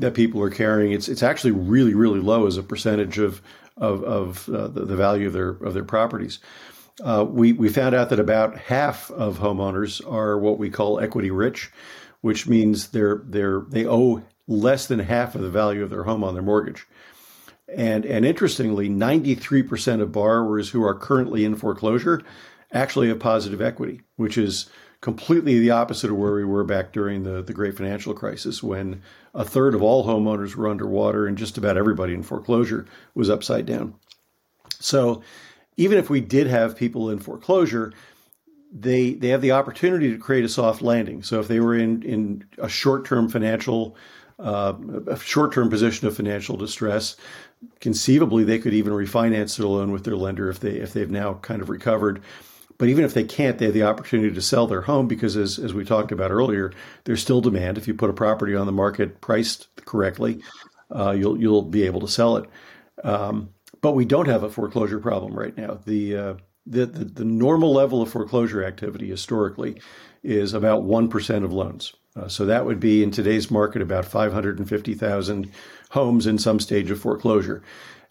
[0.00, 3.42] that people are carrying, it's it's actually really really low as a percentage of
[3.76, 6.38] of, of uh, the, the, value of their of their properties.
[7.02, 11.30] Uh, we we found out that about half of homeowners are what we call equity
[11.30, 11.70] rich,
[12.20, 16.22] which means they're they're they owe less than half of the value of their home
[16.22, 16.86] on their mortgage.
[17.74, 22.20] And and interestingly, 93% of borrowers who are currently in foreclosure
[22.72, 24.68] actually have positive equity, which is
[25.00, 29.02] completely the opposite of where we were back during the, the great financial crisis when
[29.34, 33.64] a third of all homeowners were underwater and just about everybody in foreclosure was upside
[33.64, 33.94] down.
[34.78, 35.22] So
[35.76, 37.92] even if we did have people in foreclosure,
[38.72, 41.22] they they have the opportunity to create a soft landing.
[41.22, 43.96] So if they were in in a short term financial
[44.38, 44.74] uh,
[45.06, 47.16] a short term position of financial distress,
[47.80, 51.34] conceivably they could even refinance their loan with their lender if they if they've now
[51.34, 52.22] kind of recovered.
[52.80, 55.58] But even if they can't, they have the opportunity to sell their home because, as,
[55.58, 56.72] as we talked about earlier,
[57.04, 57.76] there's still demand.
[57.76, 60.40] If you put a property on the market priced correctly,
[60.90, 62.48] uh, you'll you'll be able to sell it.
[63.04, 63.50] Um,
[63.82, 65.78] but we don't have a foreclosure problem right now.
[65.84, 69.78] The, uh, the, the the normal level of foreclosure activity historically
[70.22, 71.92] is about one percent of loans.
[72.16, 75.50] Uh, so that would be in today's market about 550,000
[75.90, 77.62] homes in some stage of foreclosure.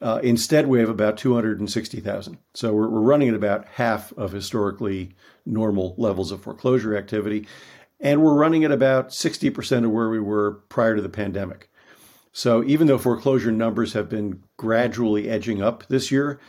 [0.02, 2.38] Uh, instead, we have about 260,000.
[2.54, 7.48] So we're, we're running at about half of historically normal levels of foreclosure activity.
[8.00, 11.70] And we're running at about 60% of where we were prior to the pandemic.
[12.32, 16.40] So even though foreclosure numbers have been gradually edging up this year,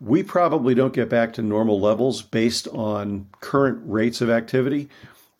[0.00, 4.88] we probably don't get back to normal levels based on current rates of activity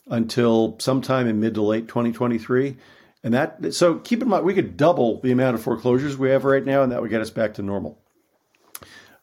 [0.08, 2.76] until sometime in mid to late 2023.
[3.26, 6.44] And that, so keep in mind, we could double the amount of foreclosures we have
[6.44, 7.98] right now, and that would get us back to normal.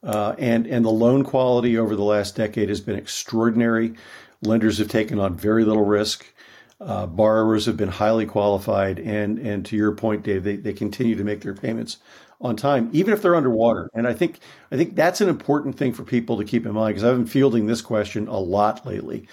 [0.04, 3.94] Uh, and and the loan quality over the last decade has been extraordinary.
[4.42, 6.26] Lenders have taken on very little risk.
[6.82, 11.16] Uh, borrowers have been highly qualified, and and to your point, Dave, they, they continue
[11.16, 12.00] to make their payments
[12.42, 13.90] on time, even if they're underwater.
[13.94, 14.40] And I think
[14.70, 17.26] I think that's an important thing for people to keep in mind because I've been
[17.26, 19.30] fielding this question a lot lately.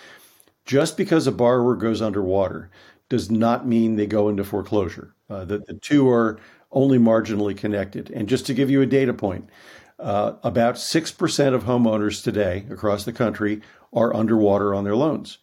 [0.64, 2.70] Just because a borrower goes underwater
[3.10, 5.14] does not mean they go into foreclosure.
[5.28, 6.38] Uh, the, the two are
[6.72, 8.10] only marginally connected.
[8.10, 9.50] And just to give you a data point,
[9.98, 13.60] uh, about 6% of homeowners today across the country
[13.92, 15.38] are underwater on their loans.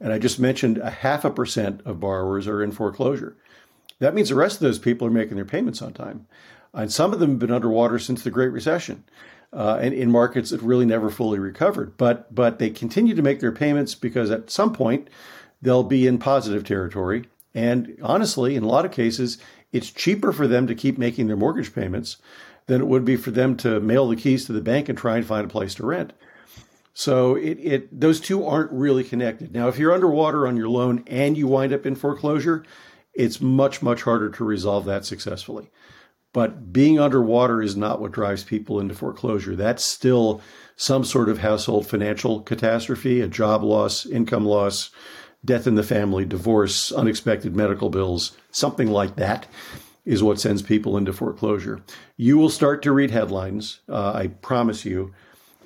[0.00, 3.36] And I just mentioned a half a percent of borrowers are in foreclosure.
[4.00, 6.26] That means the rest of those people are making their payments on time.
[6.72, 9.04] And some of them have been underwater since the Great Recession.
[9.52, 13.38] Uh, and in markets that really never fully recovered, but but they continue to make
[13.38, 15.08] their payments because at some point
[15.64, 17.24] they'll be in positive territory.
[17.54, 19.38] And honestly, in a lot of cases,
[19.72, 22.18] it's cheaper for them to keep making their mortgage payments
[22.66, 25.16] than it would be for them to mail the keys to the bank and try
[25.16, 26.12] and find a place to rent.
[26.92, 29.52] So it, it those two aren't really connected.
[29.52, 32.64] Now, if you're underwater on your loan and you wind up in foreclosure,
[33.14, 35.70] it's much, much harder to resolve that successfully.
[36.32, 39.56] But being underwater is not what drives people into foreclosure.
[39.56, 40.40] That's still
[40.76, 44.90] some sort of household financial catastrophe, a job loss, income loss,
[45.44, 49.46] death in the family, divorce, unexpected medical bills, something like that
[50.04, 51.80] is what sends people into foreclosure.
[52.16, 55.14] You will start to read headlines, uh, I promise you,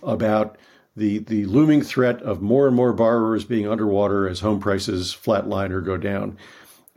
[0.02, 0.56] about
[0.96, 5.70] the, the looming threat of more and more borrowers being underwater as home prices flatline
[5.70, 6.38] or go down.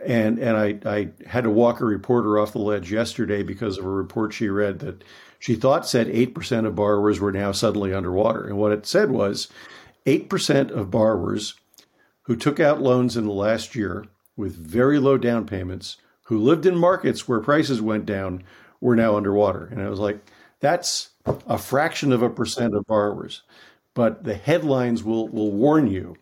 [0.04, 3.86] And, and I, I had to walk a reporter off the ledge yesterday because of
[3.86, 5.04] a report she read that
[5.38, 8.46] she thought said 8% of borrowers were now suddenly underwater.
[8.46, 9.48] And what it said was
[10.06, 11.56] 8% of borrowers
[12.32, 14.06] who took out loans in the last year
[14.38, 18.41] with very low down payments, who lived in markets where prices went down,
[18.80, 19.65] were now underwater.
[19.65, 20.24] And I was like,
[20.62, 23.41] that's a fraction of a percent of borrowers.
[23.94, 26.15] But the headlines will, will warn you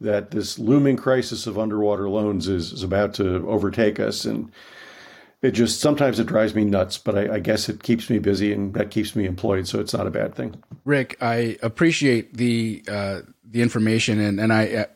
[0.00, 4.24] that this looming crisis of underwater loans is, is about to overtake us.
[4.24, 4.50] And
[5.42, 8.54] it just sometimes it drives me nuts, but I, I, guess it keeps me busy
[8.54, 10.54] and that keeps me employed, so it's not a bad thing.
[10.86, 14.86] Rick, I appreciate the uh, the information, and and I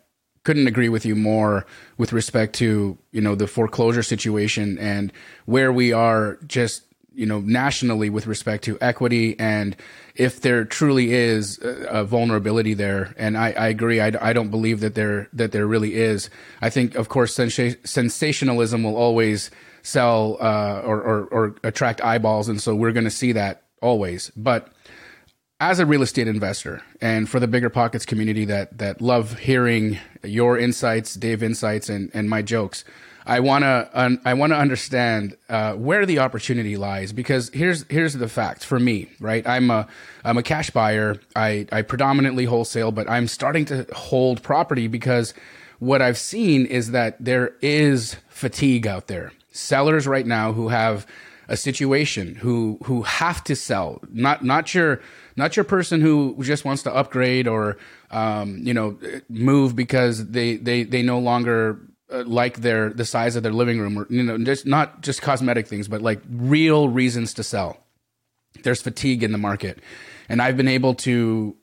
[0.44, 1.66] couldn't agree with you more
[1.98, 5.12] with respect to you know the foreclosure situation and
[5.46, 6.82] where we are just
[7.14, 9.76] you know nationally with respect to equity and
[10.14, 13.14] if there truly is a, vulnerability there.
[13.18, 14.00] And I, I agree.
[14.00, 16.30] I, I don't believe that there that there really is.
[16.60, 19.50] I think of course sensationalism will always
[19.82, 22.48] sell uh, or, or, or attract eyeballs.
[22.48, 24.30] And so we're going to see that always.
[24.36, 24.72] But
[25.70, 29.98] as a real estate investor and for the bigger pockets community that that love hearing
[30.22, 32.84] your insights dave insights and, and my jokes
[33.24, 37.84] i want to un, i want to understand uh, where the opportunity lies because here's
[37.88, 39.46] here's the fact for me right?
[39.48, 39.88] I'm a
[40.22, 41.18] i'm a cash buyer.
[41.34, 45.32] I i predominantly wholesale but i'm starting to hold property because
[45.78, 49.32] what i've seen is that there is fatigue out there.
[49.50, 51.06] Sellers right now who have
[51.48, 55.00] a situation who who have to sell not not your
[55.36, 57.76] not your person who just wants to upgrade or
[58.10, 61.80] um, you know move because they they they no longer
[62.12, 65.22] uh, like their the size of their living room or you know just not just
[65.22, 67.78] cosmetic things but like real reasons to sell
[68.62, 69.78] there's fatigue in the market
[70.28, 71.56] and i've been able to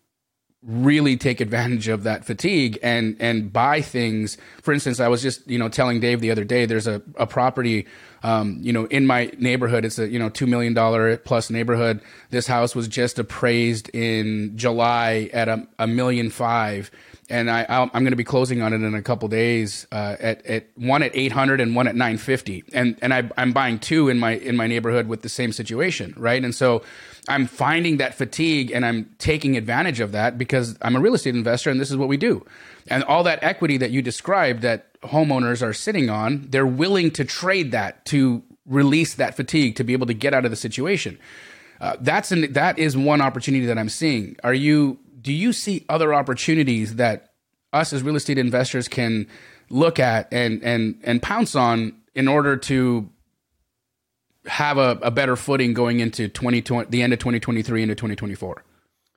[0.63, 4.37] really take advantage of that fatigue and and buy things.
[4.61, 7.25] For instance, I was just you know telling Dave the other day, there's a, a
[7.25, 7.87] property
[8.23, 9.85] um, you know in my neighborhood.
[9.85, 12.01] It's a you know two million dollar plus neighborhood.
[12.29, 16.91] This house was just appraised in July at a, a million five.
[17.29, 19.87] And I, I'm going to be closing on it in a couple days.
[19.89, 23.79] Uh, at, at one at 800 and one at 950, and and I, I'm buying
[23.79, 26.43] two in my in my neighborhood with the same situation, right?
[26.43, 26.83] And so
[27.27, 31.35] I'm finding that fatigue and I'm taking advantage of that because I'm a real estate
[31.35, 32.45] investor and this is what we do.
[32.89, 37.25] And all that equity that you described that homeowners are sitting on, they're willing to
[37.25, 41.17] trade that to release that fatigue to be able to get out of the situation.
[41.79, 44.35] Uh, that's an, that is one opportunity that I'm seeing.
[44.43, 47.33] Are you do you see other opportunities that
[47.73, 49.27] us as real estate investors can
[49.69, 53.09] look at and and and pounce on in order to
[54.45, 58.63] have a, a better footing going into 2020, the end of 2023 into 2024.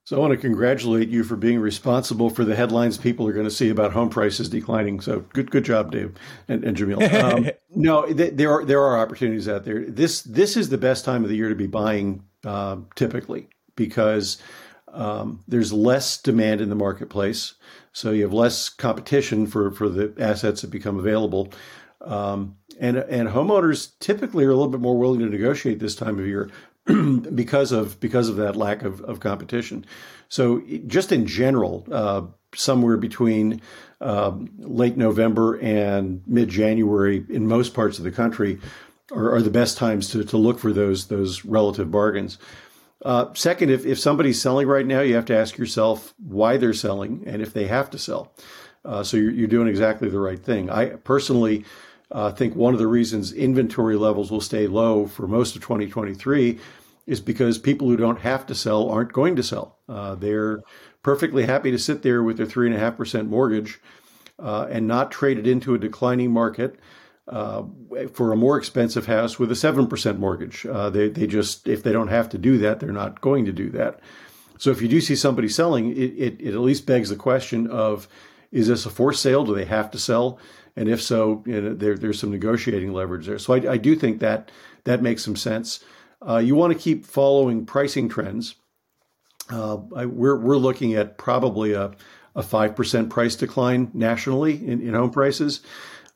[0.05, 3.46] So I want to congratulate you for being responsible for the headlines people are going
[3.46, 5.00] to see about home prices declining.
[5.00, 6.14] So good, good job, Dave
[6.46, 7.11] and, and Jamil.
[7.22, 9.86] Um, no, th- there are there are opportunities out there.
[9.86, 14.36] This this is the best time of the year to be buying, uh, typically, because
[14.92, 17.55] um, there's less demand in the marketplace,
[17.94, 21.48] so you have less competition for for the assets that become available.
[22.02, 26.18] Um, and and homeowners typically are a little bit more willing to negotiate this time
[26.18, 26.50] of year
[27.35, 29.87] because of because of that lack of, of competition.
[30.28, 32.22] So just in general, uh,
[32.55, 33.62] somewhere between
[34.01, 38.59] uh, late November and mid January in most parts of the country
[39.12, 42.39] are, are, the best times to, to look for those those relative bargains.
[43.05, 46.72] Uh, second, if, if somebody's selling right now, you have to ask yourself why they're
[46.72, 48.32] selling and if they have to sell.
[48.85, 50.70] Uh, so you're, you're doing exactly the right thing.
[50.70, 51.64] I personally
[52.12, 56.59] I think one of the reasons inventory levels will stay low for most of 2023
[57.07, 59.78] is because people who don't have to sell aren't going to sell.
[59.88, 60.61] Uh, they're
[61.02, 63.80] perfectly happy to sit there with their 3.5% mortgage
[64.38, 66.78] uh, and not trade it into a declining market
[67.28, 67.62] uh,
[68.12, 70.66] for a more expensive house with a 7% mortgage.
[70.66, 73.52] Uh, they, they just, if they don't have to do that, they're not going to
[73.52, 74.00] do that.
[74.59, 77.66] So if you do see somebody selling, it, it, it at least begs the question
[77.66, 78.09] of,
[78.52, 79.44] is this a forced sale?
[79.44, 80.38] Do they have to sell?
[80.77, 83.39] And if so, you know, there, there's some negotiating leverage there.
[83.39, 84.51] So I, I do think that
[84.85, 85.85] that makes some sense.
[86.27, 88.57] Uh, you want to keep following pricing trends.
[89.51, 91.93] Uh, I, we're, we're looking at probably a,
[92.35, 95.61] a 5% price decline nationally in, in home prices.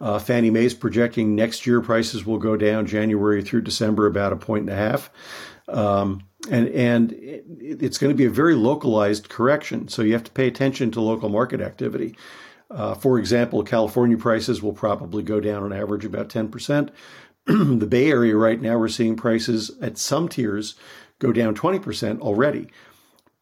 [0.00, 4.36] Uh, Fannie Mae's projecting next year prices will go down January through December about a
[4.36, 5.10] point and a half.
[5.68, 7.44] Um, and and it,
[7.82, 9.88] it's going to be a very localized correction.
[9.88, 12.16] So you have to pay attention to local market activity.
[12.70, 16.90] Uh, for example, California prices will probably go down on average about 10%.
[17.46, 20.74] the Bay Area right now, we're seeing prices at some tiers
[21.18, 22.68] go down 20% already.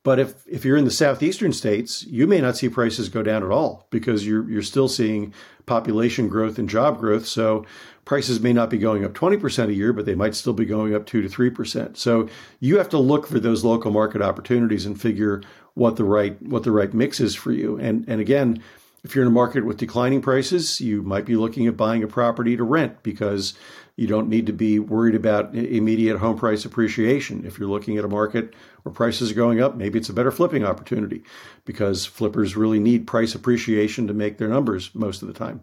[0.04, 3.42] But if, if you're in the southeastern states, you may not see prices go down
[3.42, 5.34] at all because you're, you're still seeing
[5.66, 7.26] population growth and job growth.
[7.26, 7.66] So
[8.04, 10.94] prices may not be going up 20% a year, but they might still be going
[10.94, 11.96] up 2 to 3%.
[11.96, 12.28] So
[12.60, 15.42] you have to look for those local market opportunities and figure
[15.74, 17.76] what the right what the right mix is for you.
[17.76, 18.62] And and again,
[19.06, 22.08] if you're in a market with declining prices, you might be looking at buying a
[22.08, 23.54] property to rent because
[23.94, 27.46] you don't need to be worried about immediate home price appreciation.
[27.46, 30.32] If you're looking at a market where prices are going up, maybe it's a better
[30.32, 31.22] flipping opportunity
[31.64, 35.60] because flippers really need price appreciation to make their numbers most of the time.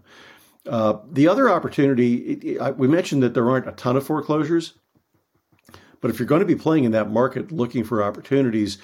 [0.66, 4.74] Uh, the other opportunity, it, it, we mentioned that there aren't a ton of foreclosures,
[6.00, 8.78] but if you're going to be playing in that market looking for opportunities,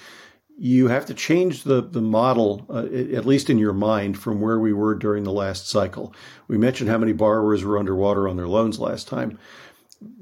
[0.58, 4.58] you have to change the, the model, uh, at least in your mind, from where
[4.58, 6.14] we were during the last cycle.
[6.48, 9.38] We mentioned how many borrowers were underwater on their loans last time.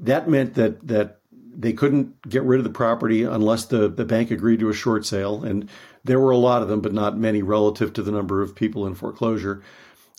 [0.01, 1.19] That meant that that
[1.59, 5.05] they couldn't get rid of the property unless the, the bank agreed to a short
[5.05, 5.43] sale.
[5.43, 5.69] And
[6.05, 8.87] there were a lot of them, but not many relative to the number of people
[8.87, 9.61] in foreclosure.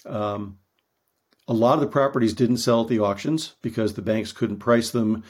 [0.04, 0.58] Um,
[1.48, 4.90] a lot of the properties didn't sell at the auctions because the banks couldn't price
[4.90, 5.24] them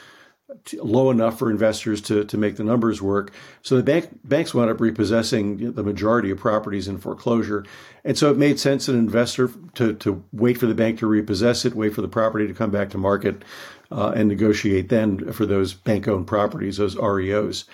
[0.73, 3.31] low enough for investors to, to make the numbers work.
[3.61, 7.65] So the bank, banks wound up repossessing the majority of properties in foreclosure.
[8.03, 11.65] And so it made sense an investor to, to wait for the bank to repossess
[11.65, 13.43] it, wait for the property to come back to market,
[13.91, 17.65] uh, and negotiate then for those bank owned properties, those REOs.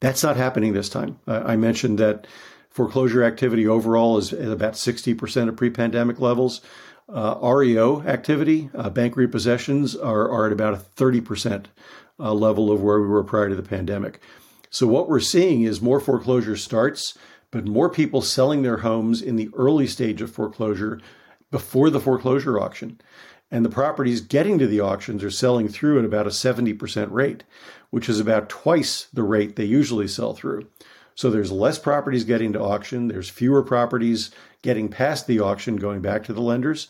[0.00, 1.18] That's not happening this time.
[1.26, 2.26] I mentioned that
[2.70, 6.60] foreclosure activity overall is at about 60% of pre pandemic levels.
[7.08, 11.66] Uh, REO activity, uh, bank repossessions, are, are at about a 30%
[12.20, 14.20] uh, level of where we were prior to the pandemic.
[14.68, 17.16] So, what we're seeing is more foreclosure starts,
[17.50, 21.00] but more people selling their homes in the early stage of foreclosure
[21.50, 23.00] before the foreclosure auction.
[23.50, 27.44] And the properties getting to the auctions are selling through at about a 70% rate,
[27.88, 30.66] which is about twice the rate they usually sell through.
[31.14, 34.30] So there's less properties getting to auction, there's fewer properties
[34.62, 36.88] getting past the auction going back to the lenders.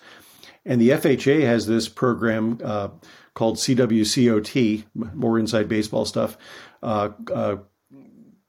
[0.65, 2.89] And the FHA has this program uh,
[3.35, 6.37] called CWCOT, more inside baseball stuff,
[6.83, 7.57] uh, uh,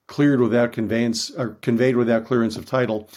[0.06, 3.08] cleared without conveyance or conveyed without clearance of title.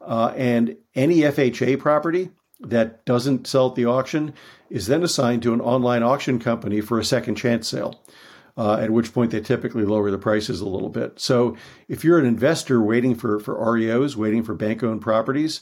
[0.00, 2.30] Uh, and any FHA property
[2.60, 4.32] that doesn't sell at the auction
[4.70, 8.02] is then assigned to an online auction company for a second chance sale.
[8.58, 11.20] Uh, at which point they typically lower the prices a little bit.
[11.20, 11.56] So
[11.86, 15.60] if you're an investor waiting for, for REOs, waiting for bank owned properties,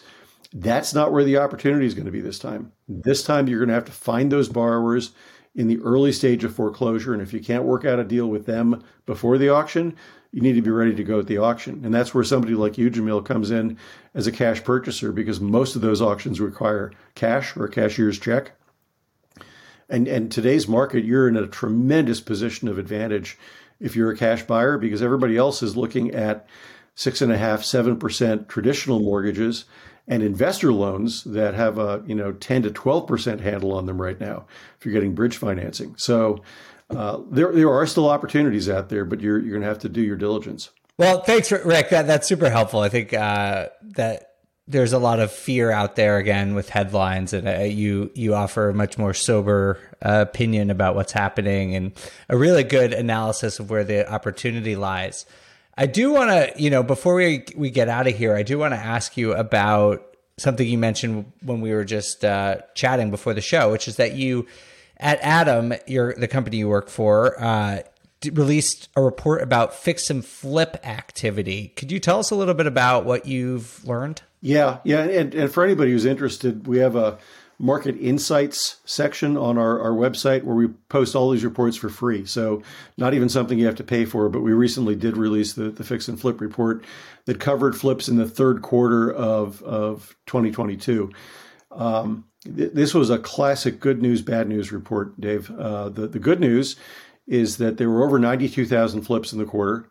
[0.51, 2.73] that's not where the opportunity is going to be this time.
[2.89, 5.13] This time you're going to have to find those borrowers
[5.55, 7.13] in the early stage of foreclosure.
[7.13, 9.95] And if you can't work out a deal with them before the auction,
[10.33, 11.83] you need to be ready to go at the auction.
[11.85, 13.79] And that's where somebody like you, Jamil, comes in
[14.15, 18.53] as a cash purchaser because most of those auctions require cash or a cashier's check.
[19.89, 23.39] And and today's market, you're in a tremendous position of advantage
[23.81, 26.47] if you're a cash buyer because everybody else is looking at
[26.95, 29.65] six and a half, seven percent traditional mortgages
[30.09, 34.01] and investor loans that have a you know 10 to 12 percent handle on them
[34.01, 34.47] right now
[34.79, 35.95] if you're getting bridge financing.
[35.97, 36.43] So
[36.91, 39.89] uh, there there are still opportunities out there, but you're you're going to have to
[39.89, 40.71] do your diligence.
[40.99, 41.91] Well, thanks, Rick.
[41.91, 42.81] That, that's super helpful.
[42.81, 44.36] I think uh, that
[44.69, 48.71] there's a lot of fear out there again with headlines, and uh, you you offer
[48.71, 51.93] a much more sober uh, opinion about what's happening and
[52.29, 55.25] a really good analysis of where the opportunity lies.
[55.79, 58.59] I do want to, you know, before we we get out of here, I do
[58.59, 63.35] want to ask you about something you mentioned when we were just uh, chatting before
[63.35, 64.47] the show, which is that you
[64.97, 67.41] at ATTOM, your the company you work for.
[67.41, 67.83] Uh,
[68.33, 71.69] released a report about fix and flip activity.
[71.77, 74.23] Could you tell us a little bit about what you've learned?
[74.47, 77.19] Yeah, yeah, and, and for anybody who's interested, we have a
[77.59, 82.25] market insights section on our, our website where we post all these reports for free.
[82.27, 82.63] So
[82.97, 85.83] not even something you have to pay for, but we recently did release the, the
[85.83, 86.85] fix and flip report
[87.25, 91.11] that covered flips in the third quarter of, of 2022.
[91.73, 95.51] Um, th- this was a classic good news, bad news report, Dave.
[95.51, 96.77] Uh, the, the good news
[97.27, 99.89] is that there were over 92,000 flips in the quarter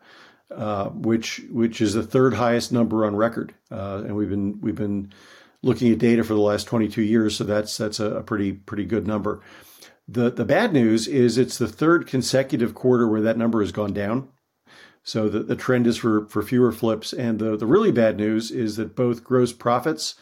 [0.54, 3.54] uh, which which is the third highest number on record.
[3.70, 5.12] Uh, and we've been we've been
[5.62, 9.06] looking at data for the last 22 years, so that's that's a, pretty pretty good
[9.06, 9.42] number.
[10.06, 13.92] The the bad news is it's the third consecutive quarter where that number has gone
[13.92, 14.28] down.
[15.02, 17.12] So the, the trend is for, for fewer flips.
[17.12, 20.16] And the, the really bad news is that both gross profits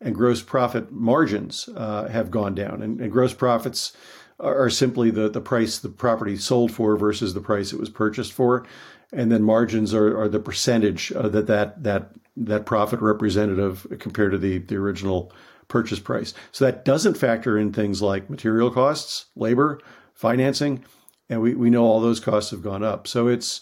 [0.00, 2.80] and gross profit margins uh, have gone down.
[2.80, 3.92] And, and gross profits
[4.38, 7.90] are, are simply the, the price the property sold for versus the price it was
[7.90, 8.64] purchased for
[9.12, 14.32] and then margins are, are the percentage uh, that that that that profit representative compared
[14.32, 15.32] to the the original
[15.68, 16.34] purchase price.
[16.52, 19.80] So that doesn't factor in things like material costs, labor,
[20.14, 20.84] financing,
[21.28, 23.06] and we we know all those costs have gone up.
[23.06, 23.60] So it's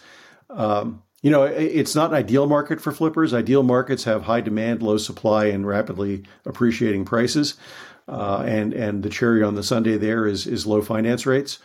[0.50, 3.34] um, you know it's not an ideal market for flippers.
[3.34, 7.54] Ideal markets have high demand, low supply, and rapidly appreciating prices.
[8.08, 11.58] Uh, and and the cherry on the sundae there is is low finance rates.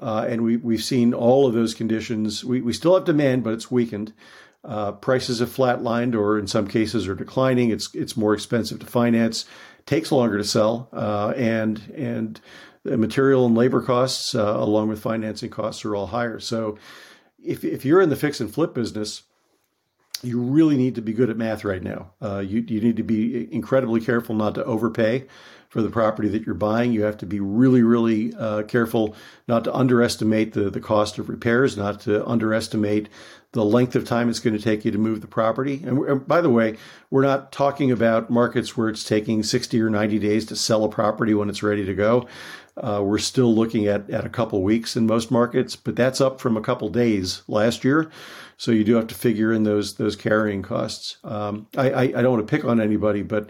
[0.00, 2.44] Uh, and we, we've seen all of those conditions.
[2.44, 4.12] We, we still have demand, but it's weakened.
[4.64, 7.70] Uh, prices have flatlined, or in some cases are declining.
[7.70, 9.44] It's it's more expensive to finance,
[9.86, 12.40] takes longer to sell, uh, and and
[12.84, 16.38] material and labor costs, uh, along with financing costs, are all higher.
[16.38, 16.78] So,
[17.44, 19.24] if if you're in the fix and flip business,
[20.22, 22.12] you really need to be good at math right now.
[22.22, 25.26] Uh, you you need to be incredibly careful not to overpay
[25.72, 26.92] for the property that you're buying.
[26.92, 29.16] You have to be really, really uh, careful
[29.48, 33.08] not to underestimate the, the cost of repairs, not to underestimate
[33.52, 35.82] the length of time it's going to take you to move the property.
[35.82, 36.76] And, and by the way,
[37.08, 40.90] we're not talking about markets where it's taking 60 or 90 days to sell a
[40.90, 42.28] property when it's ready to go.
[42.76, 46.38] Uh, we're still looking at, at a couple weeks in most markets, but that's up
[46.38, 48.10] from a couple days last year.
[48.58, 51.16] So you do have to figure in those those carrying costs.
[51.24, 53.48] Um, I, I, I don't want to pick on anybody, but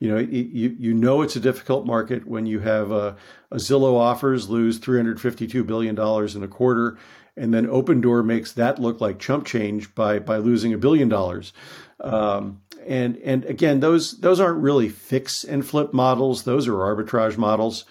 [0.00, 3.16] You know, you you know it's a difficult market when you have a,
[3.50, 6.96] a Zillow offers lose 352 billion dollars in a quarter,
[7.36, 11.52] and then Opendoor makes that look like chump change by by losing a billion dollars.
[12.00, 17.36] Um, and and again, those those aren't really fix and flip models; those are arbitrage
[17.36, 17.84] models.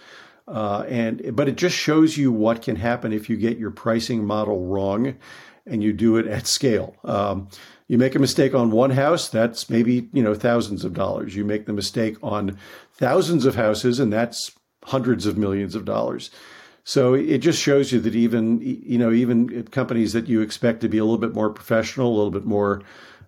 [0.48, 4.26] Uh, and but it just shows you what can happen if you get your pricing
[4.26, 5.16] model wrong,
[5.68, 6.96] and you do it at scale.
[7.04, 7.50] Um,
[7.90, 11.36] you make a mistake on one house, that's maybe you know thousands of dollars.
[11.36, 12.58] You make the mistake on
[12.94, 14.52] thousands of houses, and that's
[14.86, 16.30] hundreds of millions of dollars.
[16.86, 20.88] So it just shows you that even you know even companies that you expect to
[20.88, 22.84] be a little bit more professional, a little bit more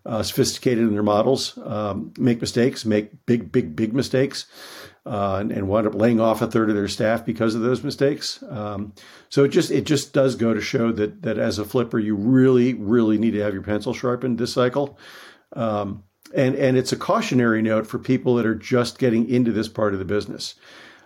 [0.05, 4.45] uh, sophisticated in their models, um, make mistakes, make big, big, big mistakes,
[5.05, 7.83] uh, and, and, wind up laying off a third of their staff because of those
[7.83, 8.43] mistakes.
[8.47, 8.93] Um,
[9.29, 12.15] so it just it just does go to show that that as a flipper, you
[12.15, 14.97] really, really need to have your pencil sharpened this cycle.
[15.53, 16.03] Um,
[16.35, 19.93] and and it's a cautionary note for people that are just getting into this part
[19.93, 20.55] of the business.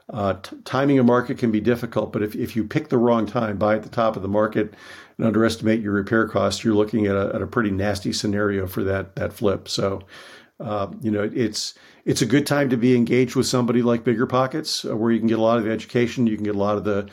[0.10, 3.26] Uh, t- timing a market can be difficult, but if, if you pick the wrong
[3.26, 4.72] time, buy at the top of the market,
[5.18, 8.84] and underestimate your repair costs, you're looking at a, at a pretty nasty scenario for
[8.84, 9.68] that that flip.
[9.68, 10.04] So,
[10.60, 11.74] uh, you know, it's
[12.06, 15.20] it's a good time to be engaged with somebody like Bigger Pockets, uh, where you
[15.20, 17.10] can get a lot of education, you can get a lot of the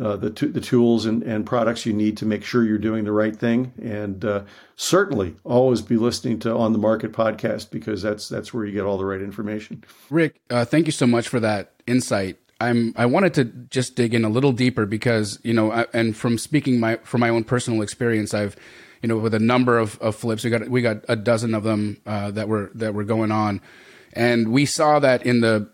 [0.00, 3.04] uh, the, t- the tools and, and products you need to make sure you're doing
[3.04, 4.42] the right thing, and uh,
[4.74, 8.84] certainly always be listening to On the Market podcast because that's that's where you get
[8.84, 9.84] all the right information.
[10.10, 12.38] Rick, uh, thank you so much for that insight.
[12.60, 16.16] I'm I wanted to just dig in a little deeper because you know, I, and
[16.16, 18.56] from speaking my from my own personal experience, I've
[19.04, 21.62] you know with a number of, of flips, we got we got a dozen of
[21.62, 23.60] them uh, that were that were going on,
[24.14, 25.68] and we saw that in the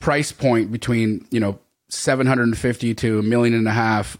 [0.00, 1.60] price point between you know
[1.90, 4.18] 750 to a million and a half,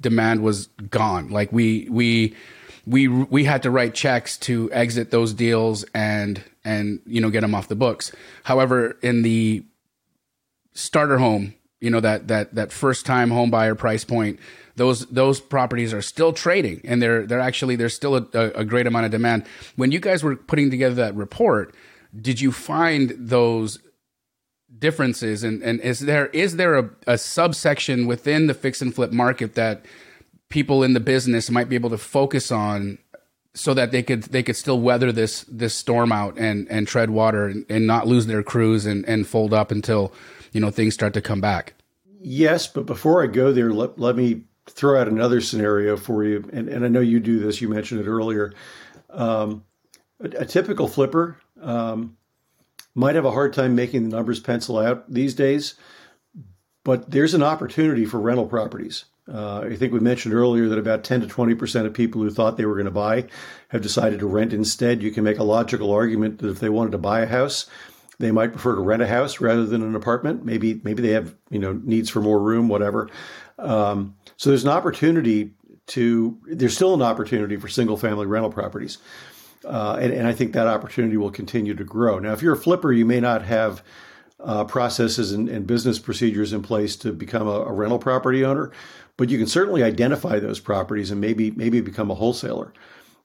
[0.00, 1.28] demand was gone.
[1.28, 2.34] Like we we
[2.86, 7.42] we we had to write checks to exit those deals and and you know get
[7.42, 8.10] them off the books.
[8.42, 9.64] However, in the
[10.74, 14.40] starter home, you know that that that first time home buyer price point,
[14.76, 18.86] those those properties are still trading, and they're they're actually there's still a, a great
[18.86, 19.44] amount of demand.
[19.76, 21.74] When you guys were putting together that report,
[22.18, 23.78] did you find those
[24.78, 29.12] differences and, and is there is there a, a, subsection within the fix and flip
[29.12, 29.84] market that
[30.48, 32.98] people in the business might be able to focus on
[33.54, 37.10] so that they could they could still weather this this storm out and and tread
[37.10, 40.12] water and, and not lose their crews and and fold up until
[40.52, 41.74] you know things start to come back.
[42.24, 46.48] Yes, but before I go there, let, let me throw out another scenario for you.
[46.52, 47.60] And, and I know you do this.
[47.60, 48.52] You mentioned it earlier.
[49.10, 49.64] Um,
[50.20, 52.16] a, a, typical flipper um,
[52.94, 55.74] might have a hard time making the numbers pencil out these days,
[56.84, 59.04] but there's an opportunity for rental properties.
[59.32, 62.30] Uh, I think we mentioned earlier that about 10 to 20 percent of people who
[62.30, 63.26] thought they were going to buy
[63.68, 65.02] have decided to rent instead.
[65.02, 67.66] You can make a logical argument that if they wanted to buy a house,
[68.18, 70.44] they might prefer to rent a house rather than an apartment.
[70.44, 73.08] Maybe maybe they have you know needs for more room, whatever.
[73.58, 75.52] Um, so there's an opportunity
[75.86, 78.98] to there's still an opportunity for single family rental properties,
[79.64, 82.18] uh, and, and I think that opportunity will continue to grow.
[82.18, 83.84] Now, if you're a flipper, you may not have
[84.40, 88.72] uh, processes and, and, business procedures in place to become a, a, rental property owner,
[89.16, 92.72] but you can certainly identify those properties and maybe maybe become a wholesaler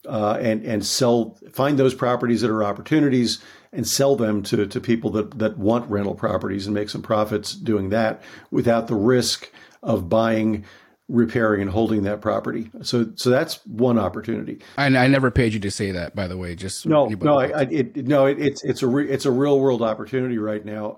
[0.08, 3.44] uh, and and sell find those properties that are opportunities
[3.74, 7.54] and sell them to, to people that, that want rental properties and make some profits
[7.54, 9.52] doing that without the risk
[9.82, 10.64] of buying
[11.10, 12.70] repairing and holding that property.
[12.82, 14.60] So so that's one opportunity.
[14.78, 16.56] And I never paid you to say that, by the way.
[16.56, 18.26] Just no, no, I, I, it, no.
[18.26, 20.98] It, it's it's a re, it's a real world opportunity right now,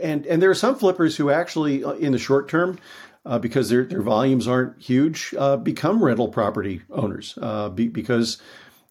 [0.00, 2.78] and and there are some flippers who actually uh, in the short term.
[3.24, 8.40] Uh, because their, their volumes aren't huge, uh, become rental property owners uh, be, because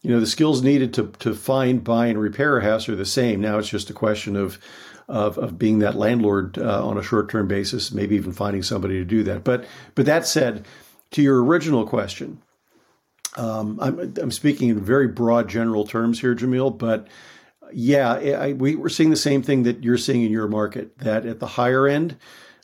[0.02, 3.06] you know the skills needed to to find, buy, and repair a house are the
[3.06, 3.40] same.
[3.40, 4.60] Now it's just a question of
[5.08, 8.96] of, of being that landlord uh, on a short term basis, maybe even finding somebody
[8.96, 9.44] to do that.
[9.44, 10.66] But but that said,
[11.12, 12.42] to your original question,
[13.36, 17.08] um, I'm I'm speaking in very broad general terms here, Jamil, but.
[17.74, 21.00] Yeah, I, we, we're seeing the same thing that you're seeing in your market.
[21.00, 22.16] That at the higher end,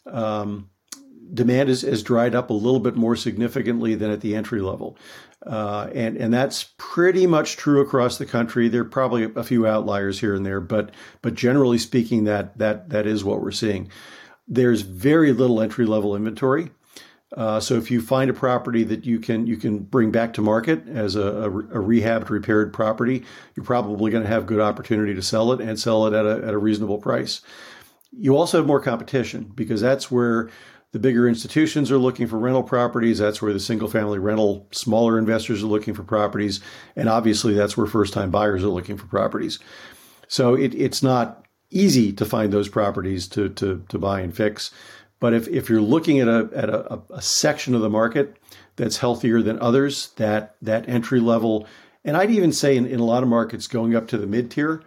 [0.06, 0.70] um,
[1.34, 4.98] demand has, has dried up a little bit more significantly than at the entry level.
[5.46, 8.68] Uh, and and that's pretty much true across the country.
[8.68, 12.90] There are probably a few outliers here and there, but but generally speaking, that that
[12.90, 13.90] that is what we're seeing.
[14.48, 16.70] There's very little entry level inventory.
[17.36, 20.42] Uh, so if you find a property that you can you can bring back to
[20.42, 23.24] market as a, a, a rehabbed, repaired property,
[23.56, 26.46] you're probably going to have good opportunity to sell it and sell it at a,
[26.46, 27.42] at a reasonable price.
[28.12, 30.50] You also have more competition because that's where
[30.92, 33.20] the bigger institutions are looking for rental properties.
[33.20, 36.60] That's where the single family rental smaller investors are looking for properties.
[36.96, 39.60] And obviously, that's where first time buyers are looking for properties.
[40.28, 44.72] So it, it's not easy to find those properties to to to buy and fix.
[45.20, 48.36] But if, if you're looking at a at a, a section of the market
[48.76, 51.68] that's healthier than others, that that entry level,
[52.04, 54.52] and I'd even say in, in a lot of markets going up to the mid
[54.52, 54.84] tier,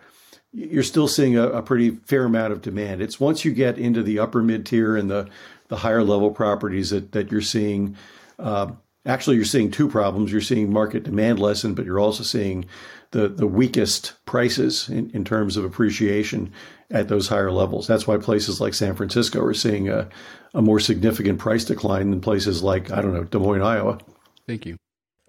[0.52, 3.02] you're still seeing a, a, pretty fair amount of demand.
[3.02, 5.28] It's once you get into the upper mid tier and the
[5.68, 7.96] the higher level properties that that you're seeing.
[8.38, 8.72] Uh,
[9.06, 10.32] actually, you're seeing two problems.
[10.32, 12.66] You're seeing market demand lessen, but you're also seeing
[13.10, 16.52] the the weakest prices in, in terms of appreciation
[16.90, 17.86] at those higher levels.
[17.86, 20.08] That's why places like San Francisco are seeing a,
[20.52, 23.98] a more significant price decline than places like, I don't know, Des Moines, Iowa.
[24.46, 24.76] Thank you.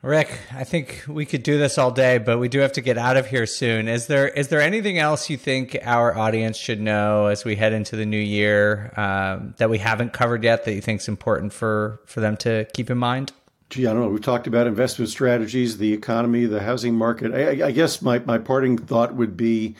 [0.05, 2.95] Rick, I think we could do this all day, but we do have to get
[2.95, 3.87] out of here soon.
[3.87, 7.73] Is there is there anything else you think our audience should know as we head
[7.73, 11.53] into the new year um, that we haven't covered yet that you think is important
[11.53, 13.33] for for them to keep in mind?
[13.71, 14.09] Gee, I don't know.
[14.09, 17.33] We've talked about investment strategies, the economy, the housing market.
[17.33, 19.75] I, I guess my, my parting thought would be,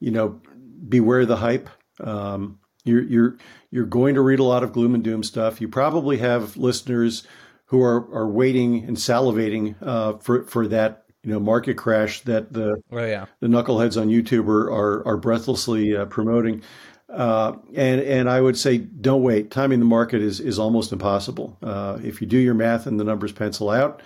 [0.00, 0.40] you know,
[0.88, 1.68] beware the hype.
[2.00, 3.36] Um, you're you're
[3.70, 5.60] you're going to read a lot of gloom and doom stuff.
[5.60, 7.26] You probably have listeners
[7.66, 12.52] who are are waiting and salivating uh, for for that you know market crash that
[12.52, 13.26] the oh, yeah.
[13.40, 16.62] the knuckleheads on YouTube are are, are breathlessly uh, promoting.
[17.08, 19.50] Uh, and and I would say don't wait.
[19.50, 21.56] Timing the market is is almost impossible.
[21.62, 24.02] Uh, if you do your math and the numbers pencil out,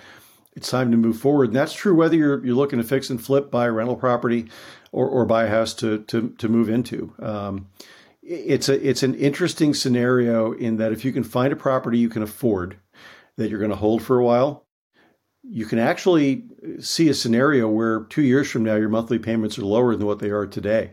[0.55, 1.49] it's time to move forward.
[1.49, 4.49] And that's true whether you're you're looking to fix and flip, buy a rental property,
[4.93, 7.13] or, or buy a house to to to move into.
[7.21, 7.69] Um,
[8.23, 12.09] it's a it's an interesting scenario in that if you can find a property you
[12.09, 12.77] can afford
[13.37, 14.67] that you're going to hold for a while,
[15.43, 16.45] you can actually
[16.81, 20.19] see a scenario where two years from now your monthly payments are lower than what
[20.19, 20.93] they are today.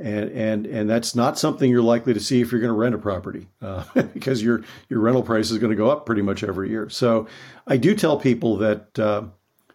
[0.00, 2.94] And, and and that's not something you're likely to see if you're going to rent
[2.94, 3.82] a property uh,
[4.14, 6.88] because your your rental price is going to go up pretty much every year.
[6.88, 7.26] So
[7.66, 9.24] I do tell people that uh,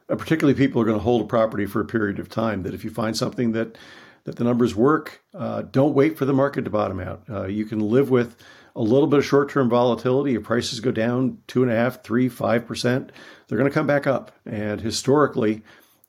[0.09, 2.63] uh, particularly people are going to hold a property for a period of time.
[2.63, 3.77] That if you find something that
[4.25, 7.23] that the numbers work, uh, don't wait for the market to bottom out.
[7.29, 8.37] Uh, you can live with
[8.75, 10.35] a little bit of short-term volatility.
[10.35, 13.11] If prices go down two and a half, three, five percent,
[13.47, 14.31] they're going to come back up.
[14.45, 15.61] And historically,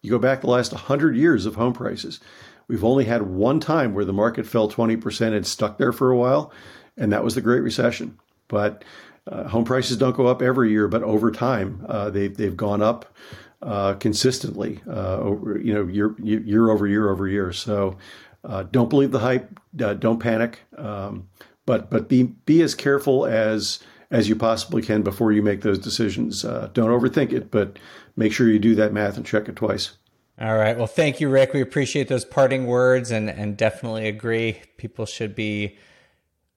[0.02, 2.20] you go back the last hundred years of home prices.
[2.68, 6.16] We've only had one time where the market fell 20% and stuck there for a
[6.16, 6.52] while,
[6.96, 8.18] and that was the Great Recession.
[8.48, 8.84] But
[9.26, 12.82] uh, home prices don't go up every year, but over time, uh, they, they've gone
[12.82, 13.14] up
[13.62, 17.52] uh, consistently, uh, over, you know, year, year over year over year.
[17.52, 17.96] So
[18.44, 19.58] uh, don't believe the hype.
[19.80, 20.60] Uh, don't panic.
[20.76, 21.28] Um,
[21.66, 25.78] but but be be as careful as as you possibly can before you make those
[25.78, 26.44] decisions.
[26.44, 27.78] Uh, don't overthink it, but
[28.16, 29.96] make sure you do that math and check it twice.
[30.40, 30.76] All right.
[30.76, 31.52] Well, thank you, Rick.
[31.52, 34.60] We appreciate those parting words and and definitely agree.
[34.76, 35.78] People should be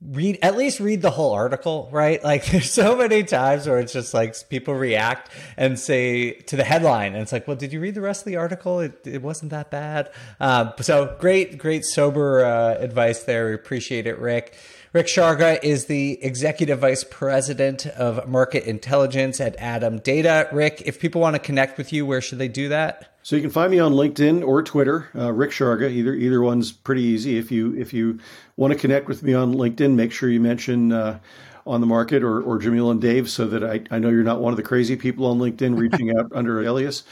[0.02, 3.92] read at least read the whole article right like there's so many times where it's
[3.92, 7.80] just like people react and say to the headline and it's like well did you
[7.80, 11.84] read the rest of the article it, it wasn't that bad um, so great great
[11.84, 14.56] sober uh, advice there we appreciate it rick
[14.94, 21.00] rick sharga is the executive vice president of market intelligence at ATTOM Data rick if
[21.00, 23.72] people want to connect with you where should they do that so you can find
[23.72, 25.92] me on LinkedIn or Twitter, uh, Rick Sharga.
[25.92, 27.38] Either either one's pretty easy.
[27.38, 28.20] If you if you
[28.56, 31.20] want to connect with me on LinkedIn, make sure you mention uh,
[31.66, 34.40] on the market or, or Jamil and Dave, so that I, I know you're not
[34.40, 37.04] one of the crazy people on LinkedIn reaching out under alias.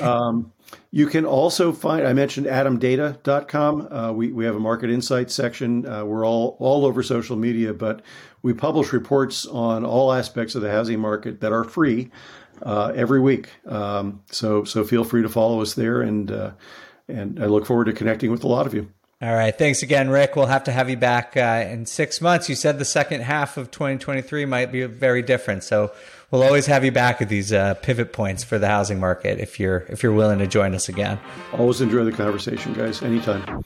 [0.00, 0.52] Um,
[0.90, 3.92] you can also find, I mentioned attomdata.com.
[3.92, 5.86] Uh, we, we have a market insights section.
[5.86, 8.02] Uh, we're all, all over social media, but
[8.42, 12.10] we publish reports on all aspects of the housing market that are free
[12.62, 13.50] uh, every week.
[13.66, 16.52] Um, so so feel free to follow us there, and uh,
[17.08, 18.90] and I look forward to connecting with a lot of you.
[19.20, 20.36] All right, thanks again, Rick.
[20.36, 22.48] We'll have to have you back uh, in six months.
[22.48, 25.92] You said the second half of 2023 might be very different, so
[26.30, 29.58] we'll always have you back at these uh, pivot points for the housing market if
[29.58, 31.18] you're if you're willing to join us again.
[31.56, 33.02] Always enjoy the conversation, guys.
[33.02, 33.64] Anytime.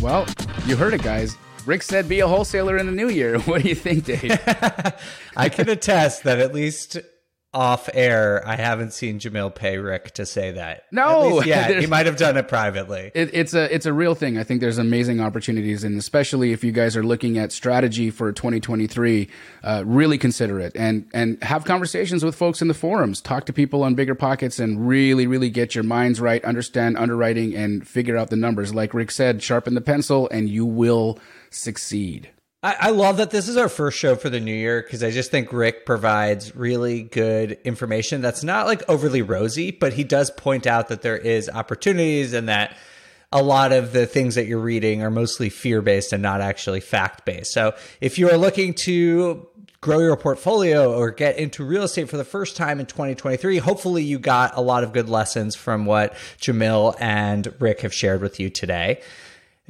[0.00, 0.26] Well,
[0.66, 1.36] you heard it, guys.
[1.66, 3.38] Rick said be a wholesaler in the new year.
[3.40, 4.40] What do you think, Dave?
[5.36, 6.98] I can attest that at least
[7.52, 10.84] off air, I haven't seen Jamil pay Rick to say that.
[10.92, 13.10] No, yeah, he might have done it privately.
[13.12, 14.38] It, it's a it's a real thing.
[14.38, 18.32] I think there's amazing opportunities, and especially if you guys are looking at strategy for
[18.32, 19.28] 2023,
[19.64, 23.20] uh, really consider it and and have conversations with folks in the forums.
[23.20, 27.54] Talk to people on Bigger Pockets, and really really get your minds right, understand underwriting,
[27.56, 28.72] and figure out the numbers.
[28.72, 31.18] Like Rick said, sharpen the pencil, and you will
[31.50, 32.30] succeed.
[32.62, 35.10] I, I love that this is our first show for the new year because I
[35.10, 40.30] just think Rick provides really good information that's not like overly rosy, but he does
[40.30, 42.76] point out that there is opportunities and that
[43.32, 46.80] a lot of the things that you're reading are mostly fear based and not actually
[46.80, 47.52] fact based.
[47.52, 49.46] So if you are looking to
[49.80, 53.58] grow your portfolio or get into real estate for the first time in 2023.
[53.58, 58.20] Hopefully, you got a lot of good lessons from what Jamil and Rick have shared
[58.20, 59.00] with you today.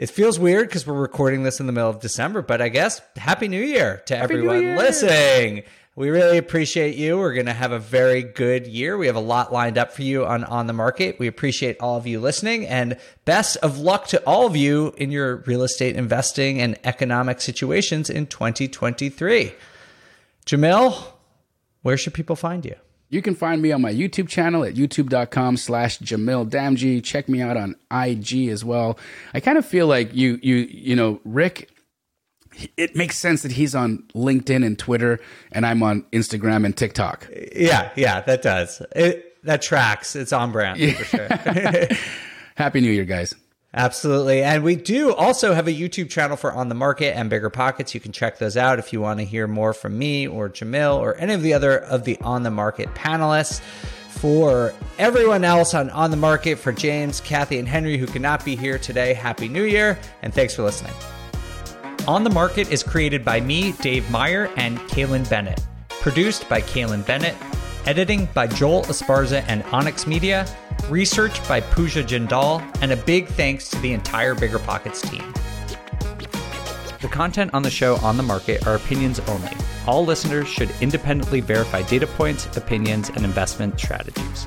[0.01, 3.03] It feels weird because we're recording this in the middle of December, but I guess
[3.17, 4.79] Happy New Year to Happy everyone Year.
[4.79, 5.63] listening.
[5.95, 7.19] We really appreciate you.
[7.19, 8.97] We're going to have a very good year.
[8.97, 11.19] We have a lot lined up for you on On the Market.
[11.19, 12.97] We appreciate all of you listening and
[13.27, 18.09] best of luck to all of you in your real estate investing and economic situations
[18.09, 19.53] in 2023.
[20.47, 20.97] Jamil,
[21.83, 22.77] where should people find you?
[23.11, 27.03] You can find me on my YouTube channel at youtube.com slash Jamil Damji.
[27.03, 28.99] Check me out on IG as well.
[29.35, 31.71] I kind of feel like you, you, you know, Rick,
[32.77, 35.19] it makes sense that he's on LinkedIn and Twitter
[35.51, 37.29] and I'm on Instagram and TikTok.
[37.55, 38.81] Yeah, yeah, that does.
[38.95, 40.15] It, that tracks.
[40.15, 41.29] It's on brand for sure.
[42.55, 43.35] Happy New Year, guys.
[43.73, 44.43] Absolutely.
[44.43, 47.95] And we do also have a YouTube channel for On the Market and Bigger Pockets.
[47.95, 50.99] You can check those out if you want to hear more from me or Jamil
[50.99, 53.61] or any of the other of the On the Market panelists.
[54.09, 58.57] For everyone else on On the Market, for James, Kathy, and Henry who cannot be
[58.57, 60.93] here today, Happy New Year and thanks for listening.
[62.09, 65.61] On the Market is created by me, Dave Meyer, and Kaylin Bennett.
[65.89, 67.37] Produced by Kaylin Bennett.
[67.87, 70.47] Editing by Joel Esparza and Onyx Media.
[70.89, 72.63] Research by Pooja Jindal.
[72.83, 75.33] And a big thanks to the entire Bigger Pockets team.
[77.01, 79.53] The content on the show On the Market are opinions only.
[79.87, 84.47] All listeners should independently verify data points, opinions, and investment strategies.